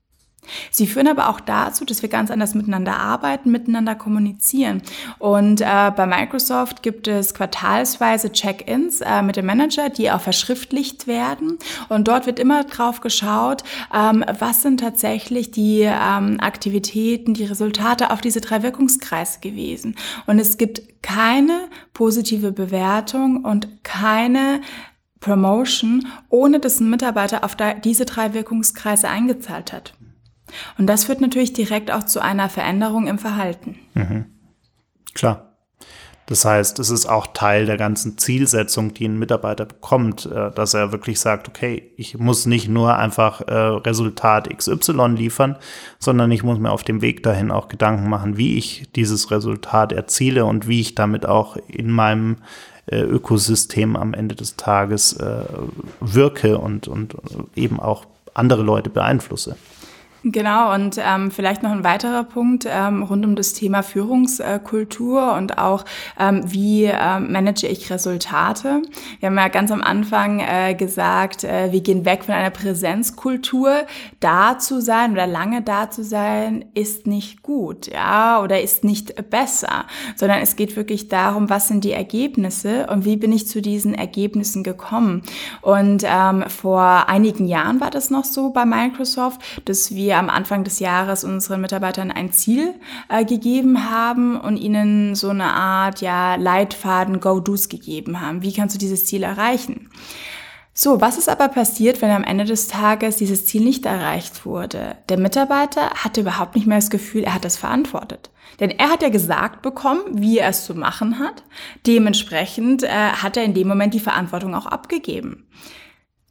Sie 0.72 0.88
führen 0.88 1.08
aber 1.08 1.30
auch 1.30 1.40
dazu, 1.40 1.86
dass 1.86 2.02
wir 2.02 2.10
ganz 2.10 2.32
anders 2.32 2.56
miteinander 2.56 2.98
arbeiten, 2.98 3.52
miteinander 3.52 3.96
kommunizieren. 3.96 4.82
Und 5.20 5.62
äh, 5.62 5.92
bei 5.96 6.06
Microsoft 6.06 6.84
gibt 6.84 7.08
es 7.08 7.34
quartalsweise 7.34 8.32
Check-ins 8.32 9.02
äh, 9.02 9.22
mit 9.22 9.36
dem 9.36 9.46
Manager, 9.46 9.90
die 9.90 10.12
auch 10.12 10.22
verschriftlicht 10.22 11.08
werden. 11.08 11.58
Und 11.90 12.08
dort 12.08 12.26
wird 12.26 12.40
immer 12.40 12.64
drauf 12.64 13.02
geschaut, 13.02 13.64
ähm, 13.94 14.24
was 14.40 14.62
sind 14.62 14.80
tatsächlich 14.80 15.52
die 15.52 15.82
ähm, 15.82 16.40
Aktivitäten, 16.40 17.34
die 17.34 17.46
Resultate 17.46 18.12
auf 18.12 18.22
diese 18.22 18.42
drei 18.42 18.64
Wirkungskreise 18.64 19.40
gewesen. 19.40 19.96
Und 20.26 20.40
es 20.40 20.58
gibt 20.58 20.82
keine 21.02 21.68
positive 21.94 22.52
Bewertung 22.52 23.44
und 23.44 23.84
keine 23.84 24.62
Promotion, 25.20 26.08
ohne 26.30 26.60
dass 26.60 26.80
ein 26.80 26.90
Mitarbeiter 26.90 27.44
auf 27.44 27.56
diese 27.84 28.06
drei 28.06 28.34
Wirkungskreise 28.34 29.08
eingezahlt 29.08 29.72
hat. 29.72 29.94
Und 30.78 30.88
das 30.88 31.06
führt 31.06 31.22
natürlich 31.22 31.54
direkt 31.54 31.92
auch 31.92 32.04
zu 32.04 32.22
einer 32.22 32.50
Veränderung 32.50 33.08
im 33.08 33.20
Verhalten. 33.20 33.80
Mhm. 33.94 34.26
Klar. 35.14 35.54
Das 36.26 36.46
heißt, 36.46 36.80
es 36.80 36.90
ist 36.90 37.06
auch 37.06 37.28
Teil 37.28 37.66
der 37.66 37.76
ganzen 37.76 38.18
Zielsetzung, 38.18 38.94
die 38.94 39.06
ein 39.06 39.20
Mitarbeiter 39.20 39.66
bekommt, 39.66 40.26
äh, 40.26 40.52
dass 40.52 40.74
er 40.74 40.94
wirklich 40.94 41.20
sagt, 41.20 41.50
okay, 41.50 41.92
ich 41.98 42.18
muss 42.18 42.46
nicht 42.46 42.70
nur 42.70 42.96
einfach 42.98 43.42
äh, 43.42 43.54
Resultat 43.54 44.50
XY 44.50 45.16
liefern, 45.16 45.58
sondern 46.00 46.32
ich 46.32 46.44
muss 46.44 46.60
mir 46.60 46.72
auf 46.72 46.84
dem 46.84 47.02
Weg 47.02 47.24
dahin 47.24 47.52
auch 47.52 47.68
Gedanken 47.68 48.08
machen, 48.08 48.38
wie 48.38 48.58
ich 48.58 48.90
dieses 48.96 49.32
Resultat 49.32 49.92
erziele 49.92 50.46
und 50.46 50.68
wie 50.68 50.80
ich 50.80 50.96
damit 50.96 51.26
auch 51.26 51.58
in 51.68 51.92
meinem 51.92 52.38
äh, 52.86 53.02
Ökosystem 53.02 53.98
am 53.98 54.14
Ende 54.14 54.36
des 54.36 54.56
Tages 54.56 55.18
wirke 56.00 56.58
und, 56.58 56.88
und 56.88 57.16
eben 57.56 57.80
auch 57.80 58.06
andere 58.34 58.64
Leute 58.64 58.90
beeinflusse. 58.90 59.58
Genau, 60.26 60.74
und 60.74 60.98
ähm, 61.04 61.32
vielleicht 61.32 61.64
noch 61.64 61.72
ein 61.72 61.84
weiterer 61.84 62.24
Punkt 62.24 62.66
ähm, 62.66 63.04
rund 63.04 63.26
um 63.26 63.36
das 63.36 63.52
Thema 63.52 63.84
Führungskultur 63.84 65.34
und 65.34 65.58
auch, 65.58 65.84
ähm, 66.18 66.42
wie 66.46 66.86
äh, 66.86 67.20
manage 67.20 67.68
ich 67.68 67.92
Resultate. 67.92 68.82
Wir 69.20 69.28
haben 69.28 69.38
ja 69.38 69.50
ganz 69.50 69.70
am 69.70 69.82
Anfang 69.82 70.40
äh, 70.40 70.76
gesagt, 70.76 71.44
äh, 71.44 71.74
wir 71.74 71.82
gehen 71.82 72.06
weg 72.06 72.24
von 72.24 72.36
einer 72.36 72.52
Präsenzkultur. 72.52 73.86
Da 74.22 74.58
zu 74.60 74.80
sein 74.80 75.12
oder 75.12 75.28
lange 75.28 75.62
da 75.62 75.90
zu 75.90 76.06
sein, 76.06 76.64
ist 76.74 77.06
nicht 77.06 77.44
gut, 77.44 77.88
ja, 77.88 78.42
oder 78.42 78.62
ist 78.62 78.86
nicht 78.86 79.30
besser, 79.30 79.84
sondern 80.16 80.40
es 80.40 80.56
geht 80.56 80.78
wirklich 80.78 81.10
darum, 81.10 81.50
was 81.50 81.68
sind 81.68 81.84
die 81.84 81.92
Ergebnisse 81.92 82.88
und 82.88 83.04
wie 83.04 83.18
bin 83.18 83.34
ich 83.34 83.50
zu 83.50 83.62
diesen 83.62 83.94
Ergebnissen 83.94 84.64
gekommen. 84.64 85.24
Und 85.62 86.06
ähm, 86.06 86.46
vor 86.48 87.10
einigen 87.10 87.46
Jahren 87.46 87.82
war 87.82 87.90
das 87.90 88.10
noch 88.10 88.24
so 88.24 88.52
bei 88.52 88.64
Microsoft, 88.64 89.42
dass 89.66 89.94
wir 89.94 90.13
wir 90.14 90.20
am 90.20 90.30
Anfang 90.30 90.64
des 90.64 90.78
Jahres 90.78 91.24
unseren 91.24 91.62
Mitarbeitern 91.62 92.12
ein 92.12 92.32
Ziel 92.32 92.76
äh, 93.10 93.26
gegeben 93.26 93.90
haben 93.90 94.40
und 94.40 94.58
ihnen 94.58 95.16
so 95.16 95.30
eine 95.30 95.52
Art 95.54 96.02
ja, 96.02 96.36
Leitfaden 96.36 97.20
Go-Dos 97.20 97.68
gegeben 97.68 98.22
haben. 98.22 98.44
Wie 98.44 98.54
kannst 98.54 98.76
du 98.76 98.80
dieses 98.80 99.08
Ziel 99.08 99.24
erreichen? 99.24 99.90
So, 100.72 101.02
was 101.02 101.18
ist 101.18 101.30
aber 101.30 101.48
passiert, 101.48 102.04
wenn 102.04 102.12
am 102.12 102.24
Ende 102.24 102.46
des 102.46 102.68
Tages 102.68 103.16
dieses 103.16 103.48
Ziel 103.48 103.64
nicht 103.64 103.88
erreicht 103.88 104.46
wurde? 104.46 104.98
Der 105.10 105.18
Mitarbeiter 105.18 105.90
hatte 105.96 106.22
überhaupt 106.22 106.56
nicht 106.56 106.68
mehr 106.68 106.78
das 106.78 106.92
Gefühl, 106.92 107.24
er 107.24 107.34
hat 107.34 107.46
das 107.46 107.58
verantwortet. 107.58 108.30
Denn 108.60 108.70
er 108.70 108.90
hat 108.90 109.02
ja 109.02 109.10
gesagt 109.10 109.64
bekommen, 109.64 110.02
wie 110.12 110.38
er 110.38 110.50
es 110.50 110.66
zu 110.66 110.76
machen 110.76 111.18
hat. 111.18 111.44
Dementsprechend 111.88 112.84
äh, 112.84 112.90
hat 112.90 113.36
er 113.36 113.46
in 113.46 113.56
dem 113.56 113.68
Moment 113.68 113.96
die 113.96 114.00
Verantwortung 114.00 114.54
auch 114.54 114.68
abgegeben. 114.68 115.48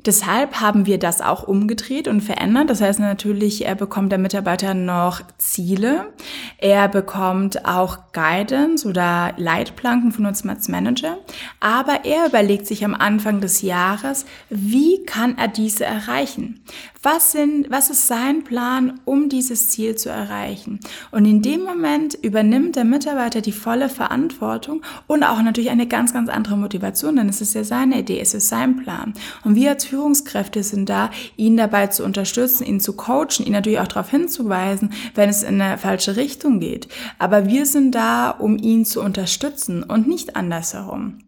Deshalb 0.05 0.61
haben 0.61 0.87
wir 0.87 0.99
das 0.99 1.21
auch 1.21 1.45
umgedreht 1.45 2.09
und 2.09 2.23
verändert. 2.23 2.71
Das 2.71 2.81
heißt 2.81 2.99
natürlich, 2.99 3.65
er 3.65 3.77
bekommt 3.77 4.11
der 4.11 4.19
Mitarbeiter 4.19 4.75
noch 4.75 5.21
Ziele. 5.39 6.13
Er 6.59 6.89
bekommt 6.89 7.65
auch 7.65 8.13
Guidance 8.13 8.87
oder 8.89 9.33
Leitplanken 9.37 10.11
von 10.11 10.27
uns 10.27 10.45
als 10.47 10.69
Manager. 10.69 11.19
Aber 11.61 12.05
er 12.05 12.27
überlegt 12.27 12.67
sich 12.67 12.85
am 12.85 12.95
Anfang 12.95 13.41
des 13.41 13.63
Jahres, 13.63 14.27
wie 14.51 15.05
kann 15.05 15.39
er 15.39 15.49
diese 15.49 15.85
erreichen? 15.85 16.61
Was, 17.05 17.33
sind, 17.33 17.69
was 17.69 17.91
ist 17.91 18.07
sein 18.07 18.45
Plan, 18.45 19.01
um 19.05 19.29
dieses 19.29 19.71
Ziel 19.71 19.97
zu 19.97 20.09
erreichen? 20.09 20.79
Und 21.11 21.25
in 21.25 21.43
dem 21.43 21.65
Moment 21.65 22.15
übernimmt 22.15 22.77
der 22.77 22.85
Mitarbeiter 22.85 23.41
die 23.41 23.51
volle 23.51 23.89
Verantwortung 23.89 24.83
und 25.09 25.25
auch 25.25 25.43
natürlich 25.43 25.71
eine 25.71 25.89
ganz, 25.89 26.13
ganz 26.13 26.29
andere 26.29 26.57
Motivation, 26.57 27.17
denn 27.17 27.29
es 27.29 27.41
ist 27.41 27.55
ja 27.55 27.65
seine 27.65 27.99
Idee, 27.99 28.21
es 28.21 28.35
ist 28.35 28.49
sein 28.49 28.77
Plan. 28.77 29.15
Und 29.43 29.57
wir 29.57 29.71
als 29.71 29.92
Führungskräfte 29.93 30.63
sind 30.63 30.89
da, 30.89 31.11
ihn 31.37 31.59
dabei 31.59 31.89
zu 31.89 32.03
unterstützen, 32.03 32.65
ihn 32.65 32.81
zu 32.81 32.95
coachen, 32.95 33.45
ihn 33.45 33.53
natürlich 33.53 33.79
auch 33.79 33.89
darauf 33.89 34.09
hinzuweisen, 34.09 34.95
wenn 35.15 35.29
es 35.29 35.43
in 35.43 35.61
eine 35.61 35.77
falsche 35.77 36.17
Richtung 36.17 36.61
geht. 36.61 36.89
Aber 37.19 37.45
wir 37.47 37.67
sind 37.67 37.95
da, 37.95 38.31
um 38.31 38.57
ihn 38.57 38.87
zu 38.87 39.03
unterstützen 39.03 39.83
und 39.83 40.09
nicht 40.09 40.35
andersherum. 40.35 41.19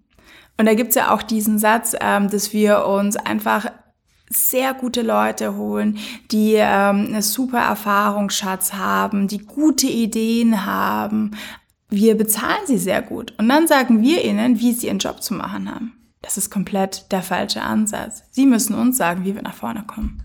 Und 0.57 0.65
da 0.65 0.73
gibt's 0.73 0.95
ja 0.95 1.13
auch 1.13 1.23
diesen 1.23 1.59
Satz, 1.59 1.95
ähm, 2.01 2.31
dass 2.31 2.55
wir 2.55 2.87
uns 2.87 3.19
einfach 3.19 3.67
sehr 4.31 4.73
gute 4.73 5.03
Leute 5.03 5.57
holen, 5.57 5.99
die 6.31 6.55
ähm, 6.55 7.09
eine 7.09 7.21
super 7.21 7.59
Erfahrungsschatz 7.61 8.73
haben, 8.73 9.29
die 9.29 9.45
gute 9.45 9.89
Ideen 9.89 10.65
haben. 10.65 11.33
Wir 11.91 12.17
bezahlen 12.17 12.67
sie 12.67 12.79
sehr 12.79 13.03
gut 13.03 13.35
und 13.37 13.47
dann 13.47 13.69
sagen 13.69 14.01
wir 14.01 14.25
ihnen, 14.25 14.59
wie 14.59 14.73
sie 14.73 14.87
ihren 14.87 15.01
Job 15.01 15.23
zu 15.23 15.35
machen 15.35 15.71
haben. 15.71 16.04
Das 16.25 16.39
ist 16.39 16.51
komplett 16.51 17.13
der 17.13 17.23
falsche 17.23 17.61
Ansatz. 17.61 18.25
Sie 18.31 18.47
müssen 18.47 18.75
uns 18.75 18.97
sagen, 18.97 19.25
wie 19.25 19.35
wir 19.35 19.43
nach 19.43 19.55
vorne 19.55 19.85
kommen. 19.87 20.23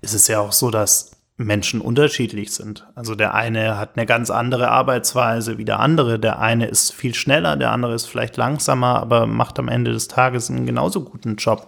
Es 0.00 0.14
ist 0.14 0.28
ja 0.28 0.38
auch 0.38 0.52
so, 0.52 0.70
dass 0.70 1.10
Menschen 1.36 1.80
unterschiedlich 1.80 2.52
sind. 2.52 2.86
Also 2.94 3.16
der 3.16 3.34
eine 3.34 3.78
hat 3.78 3.96
eine 3.96 4.06
ganz 4.06 4.30
andere 4.30 4.70
Arbeitsweise 4.70 5.58
wie 5.58 5.64
der 5.64 5.80
andere. 5.80 6.20
Der 6.20 6.38
eine 6.38 6.66
ist 6.66 6.92
viel 6.92 7.14
schneller, 7.14 7.56
der 7.56 7.72
andere 7.72 7.94
ist 7.94 8.06
vielleicht 8.06 8.36
langsamer, 8.36 9.00
aber 9.00 9.26
macht 9.26 9.58
am 9.58 9.68
Ende 9.68 9.90
des 9.92 10.06
Tages 10.06 10.50
einen 10.50 10.66
genauso 10.66 11.02
guten 11.02 11.36
Job. 11.36 11.66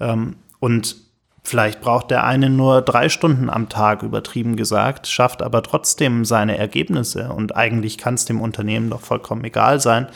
Ähm, 0.00 0.36
und 0.58 0.96
vielleicht 1.42 1.82
braucht 1.82 2.10
der 2.10 2.24
eine 2.24 2.48
nur 2.48 2.80
drei 2.80 3.10
Stunden 3.10 3.50
am 3.50 3.68
Tag, 3.68 4.02
übertrieben 4.02 4.56
gesagt, 4.56 5.06
schafft 5.06 5.42
aber 5.42 5.62
trotzdem 5.62 6.24
seine 6.24 6.56
Ergebnisse. 6.56 7.30
Und 7.30 7.56
eigentlich 7.56 7.98
kann 7.98 8.14
es 8.14 8.24
dem 8.24 8.40
Unternehmen 8.40 8.88
doch 8.88 9.00
vollkommen 9.00 9.44
egal 9.44 9.80
sein, 9.80 10.06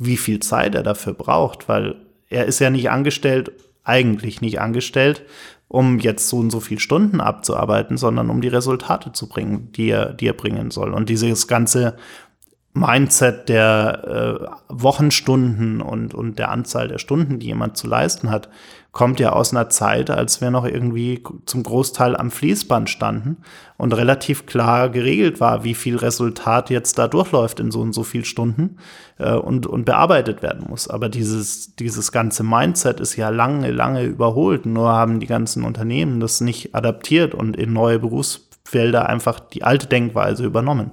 wie 0.00 0.16
viel 0.16 0.40
Zeit 0.40 0.74
er 0.74 0.82
dafür 0.82 1.12
braucht, 1.12 1.68
weil 1.68 1.94
er 2.30 2.46
ist 2.46 2.58
ja 2.58 2.70
nicht 2.70 2.90
angestellt, 2.90 3.52
eigentlich 3.84 4.40
nicht 4.40 4.60
angestellt, 4.60 5.22
um 5.68 5.98
jetzt 5.98 6.28
so 6.28 6.38
und 6.38 6.50
so 6.50 6.58
viele 6.58 6.80
Stunden 6.80 7.20
abzuarbeiten, 7.20 7.96
sondern 7.96 8.30
um 8.30 8.40
die 8.40 8.48
Resultate 8.48 9.12
zu 9.12 9.28
bringen, 9.28 9.70
die 9.72 9.90
er, 9.90 10.14
die 10.14 10.26
er 10.26 10.32
bringen 10.32 10.70
soll. 10.70 10.94
Und 10.94 11.10
dieses 11.10 11.46
ganze 11.46 11.96
Mindset 12.72 13.48
der 13.48 14.48
äh, 14.48 14.54
Wochenstunden 14.68 15.82
und, 15.82 16.14
und 16.14 16.38
der 16.38 16.50
Anzahl 16.50 16.88
der 16.88 16.98
Stunden, 16.98 17.38
die 17.38 17.48
jemand 17.48 17.76
zu 17.76 17.86
leisten 17.86 18.30
hat, 18.30 18.48
kommt 18.92 19.20
ja 19.20 19.32
aus 19.32 19.52
einer 19.52 19.68
Zeit, 19.68 20.10
als 20.10 20.40
wir 20.40 20.50
noch 20.50 20.64
irgendwie 20.64 21.22
zum 21.46 21.62
Großteil 21.62 22.16
am 22.16 22.30
Fließband 22.30 22.90
standen 22.90 23.38
und 23.76 23.94
relativ 23.94 24.46
klar 24.46 24.88
geregelt 24.88 25.40
war, 25.40 25.62
wie 25.62 25.74
viel 25.74 25.96
Resultat 25.96 26.70
jetzt 26.70 26.98
da 26.98 27.06
durchläuft 27.06 27.60
in 27.60 27.70
so 27.70 27.80
und 27.80 27.92
so 27.92 28.02
viel 28.02 28.24
Stunden 28.24 28.78
äh, 29.18 29.34
und, 29.34 29.66
und 29.66 29.84
bearbeitet 29.84 30.42
werden 30.42 30.66
muss. 30.68 30.88
Aber 30.88 31.08
dieses, 31.08 31.76
dieses 31.76 32.10
ganze 32.10 32.42
Mindset 32.42 32.98
ist 32.98 33.14
ja 33.14 33.28
lange, 33.28 33.70
lange 33.70 34.02
überholt. 34.02 34.66
Nur 34.66 34.92
haben 34.92 35.20
die 35.20 35.26
ganzen 35.26 35.64
Unternehmen 35.64 36.18
das 36.18 36.40
nicht 36.40 36.74
adaptiert 36.74 37.32
und 37.34 37.56
in 37.56 37.72
neue 37.72 38.00
Berufsfelder 38.00 39.08
einfach 39.08 39.38
die 39.38 39.62
alte 39.62 39.86
Denkweise 39.86 40.44
übernommen. 40.44 40.90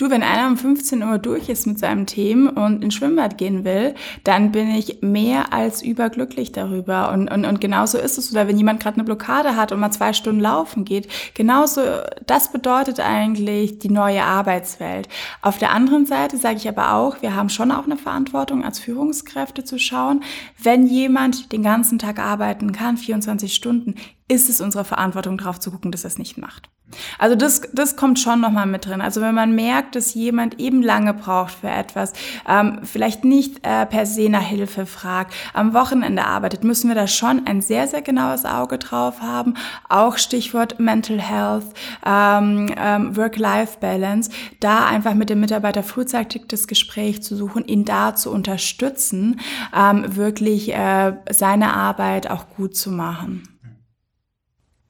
Du, 0.00 0.08
wenn 0.08 0.22
einer 0.22 0.48
um 0.48 0.56
15 0.56 1.02
Uhr 1.02 1.18
durch 1.18 1.50
ist 1.50 1.66
mit 1.66 1.78
seinem 1.78 2.06
Themen 2.06 2.48
und 2.48 2.82
ins 2.82 2.94
Schwimmbad 2.94 3.36
gehen 3.36 3.66
will, 3.66 3.94
dann 4.24 4.50
bin 4.50 4.70
ich 4.70 5.02
mehr 5.02 5.52
als 5.52 5.82
überglücklich 5.82 6.52
darüber. 6.52 7.12
Und, 7.12 7.30
und, 7.30 7.44
und 7.44 7.60
genauso 7.60 7.98
ist 7.98 8.16
es. 8.16 8.32
Oder 8.32 8.48
wenn 8.48 8.56
jemand 8.56 8.80
gerade 8.82 8.94
eine 8.94 9.04
Blockade 9.04 9.56
hat 9.56 9.72
und 9.72 9.80
mal 9.80 9.90
zwei 9.90 10.14
Stunden 10.14 10.40
laufen 10.40 10.86
geht, 10.86 11.06
genauso, 11.34 11.82
das 12.26 12.50
bedeutet 12.50 12.98
eigentlich 12.98 13.78
die 13.78 13.90
neue 13.90 14.24
Arbeitswelt. 14.24 15.06
Auf 15.42 15.58
der 15.58 15.72
anderen 15.72 16.06
Seite 16.06 16.38
sage 16.38 16.56
ich 16.56 16.66
aber 16.66 16.94
auch, 16.94 17.20
wir 17.20 17.34
haben 17.34 17.50
schon 17.50 17.70
auch 17.70 17.84
eine 17.84 17.98
Verantwortung 17.98 18.64
als 18.64 18.78
Führungskräfte 18.78 19.64
zu 19.64 19.78
schauen, 19.78 20.22
wenn 20.56 20.86
jemand 20.86 21.52
den 21.52 21.62
ganzen 21.62 21.98
Tag 21.98 22.20
arbeiten 22.20 22.72
kann, 22.72 22.96
24 22.96 23.52
Stunden, 23.52 23.96
ist 24.28 24.48
es 24.48 24.62
unsere 24.62 24.86
Verantwortung, 24.86 25.36
darauf 25.36 25.60
zu 25.60 25.70
gucken, 25.70 25.92
dass 25.92 26.04
er 26.04 26.08
es 26.08 26.18
nicht 26.18 26.38
macht. 26.38 26.70
Also 27.18 27.36
das, 27.36 27.62
das 27.72 27.96
kommt 27.96 28.18
schon 28.18 28.40
nochmal 28.40 28.66
mit 28.66 28.86
drin. 28.86 29.00
Also 29.00 29.20
wenn 29.20 29.34
man 29.34 29.54
merkt, 29.54 29.96
dass 29.96 30.14
jemand 30.14 30.58
eben 30.60 30.82
lange 30.82 31.14
braucht 31.14 31.52
für 31.52 31.68
etwas, 31.68 32.12
ähm, 32.48 32.80
vielleicht 32.82 33.24
nicht 33.24 33.66
äh, 33.66 33.86
per 33.86 34.06
se 34.06 34.28
nach 34.28 34.42
Hilfe 34.42 34.86
fragt, 34.86 35.34
am 35.54 35.74
Wochenende 35.74 36.24
arbeitet, 36.24 36.64
müssen 36.64 36.88
wir 36.88 36.94
da 36.94 37.06
schon 37.06 37.46
ein 37.46 37.60
sehr, 37.60 37.86
sehr 37.86 38.02
genaues 38.02 38.44
Auge 38.44 38.78
drauf 38.78 39.20
haben. 39.20 39.54
Auch 39.88 40.18
Stichwort 40.18 40.78
Mental 40.78 41.20
Health, 41.20 41.66
ähm, 42.04 42.72
ähm, 42.76 43.16
Work-Life-Balance, 43.16 44.30
da 44.60 44.86
einfach 44.86 45.14
mit 45.14 45.30
dem 45.30 45.40
Mitarbeiter 45.40 45.82
frühzeitig 45.82 46.42
das 46.48 46.66
Gespräch 46.66 47.22
zu 47.22 47.36
suchen, 47.36 47.64
ihn 47.64 47.84
da 47.84 48.14
zu 48.14 48.30
unterstützen, 48.30 49.40
ähm, 49.76 50.16
wirklich 50.16 50.74
äh, 50.74 51.14
seine 51.30 51.74
Arbeit 51.74 52.30
auch 52.30 52.48
gut 52.56 52.76
zu 52.76 52.90
machen. 52.90 53.42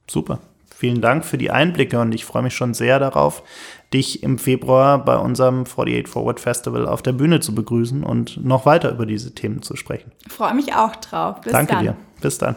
Super. 0.09 0.39
Vielen 0.81 0.99
Dank 0.99 1.25
für 1.25 1.37
die 1.37 1.51
Einblicke 1.51 1.99
und 1.99 2.11
ich 2.11 2.25
freue 2.25 2.41
mich 2.41 2.55
schon 2.55 2.73
sehr 2.73 2.97
darauf, 2.97 3.43
dich 3.93 4.23
im 4.23 4.39
Februar 4.39 5.05
bei 5.05 5.15
unserem 5.15 5.61
48 5.61 6.07
Forward 6.07 6.39
Festival 6.39 6.87
auf 6.87 7.03
der 7.03 7.11
Bühne 7.11 7.39
zu 7.39 7.53
begrüßen 7.53 8.03
und 8.03 8.43
noch 8.43 8.65
weiter 8.65 8.89
über 8.91 9.05
diese 9.05 9.35
Themen 9.35 9.61
zu 9.61 9.75
sprechen. 9.75 10.11
Ich 10.25 10.31
freue 10.33 10.55
mich 10.55 10.73
auch 10.73 10.95
drauf. 10.95 11.41
Bis 11.41 11.51
Danke 11.51 11.73
dann. 11.73 11.83
dir. 11.83 11.95
Bis 12.19 12.39
dann. 12.39 12.55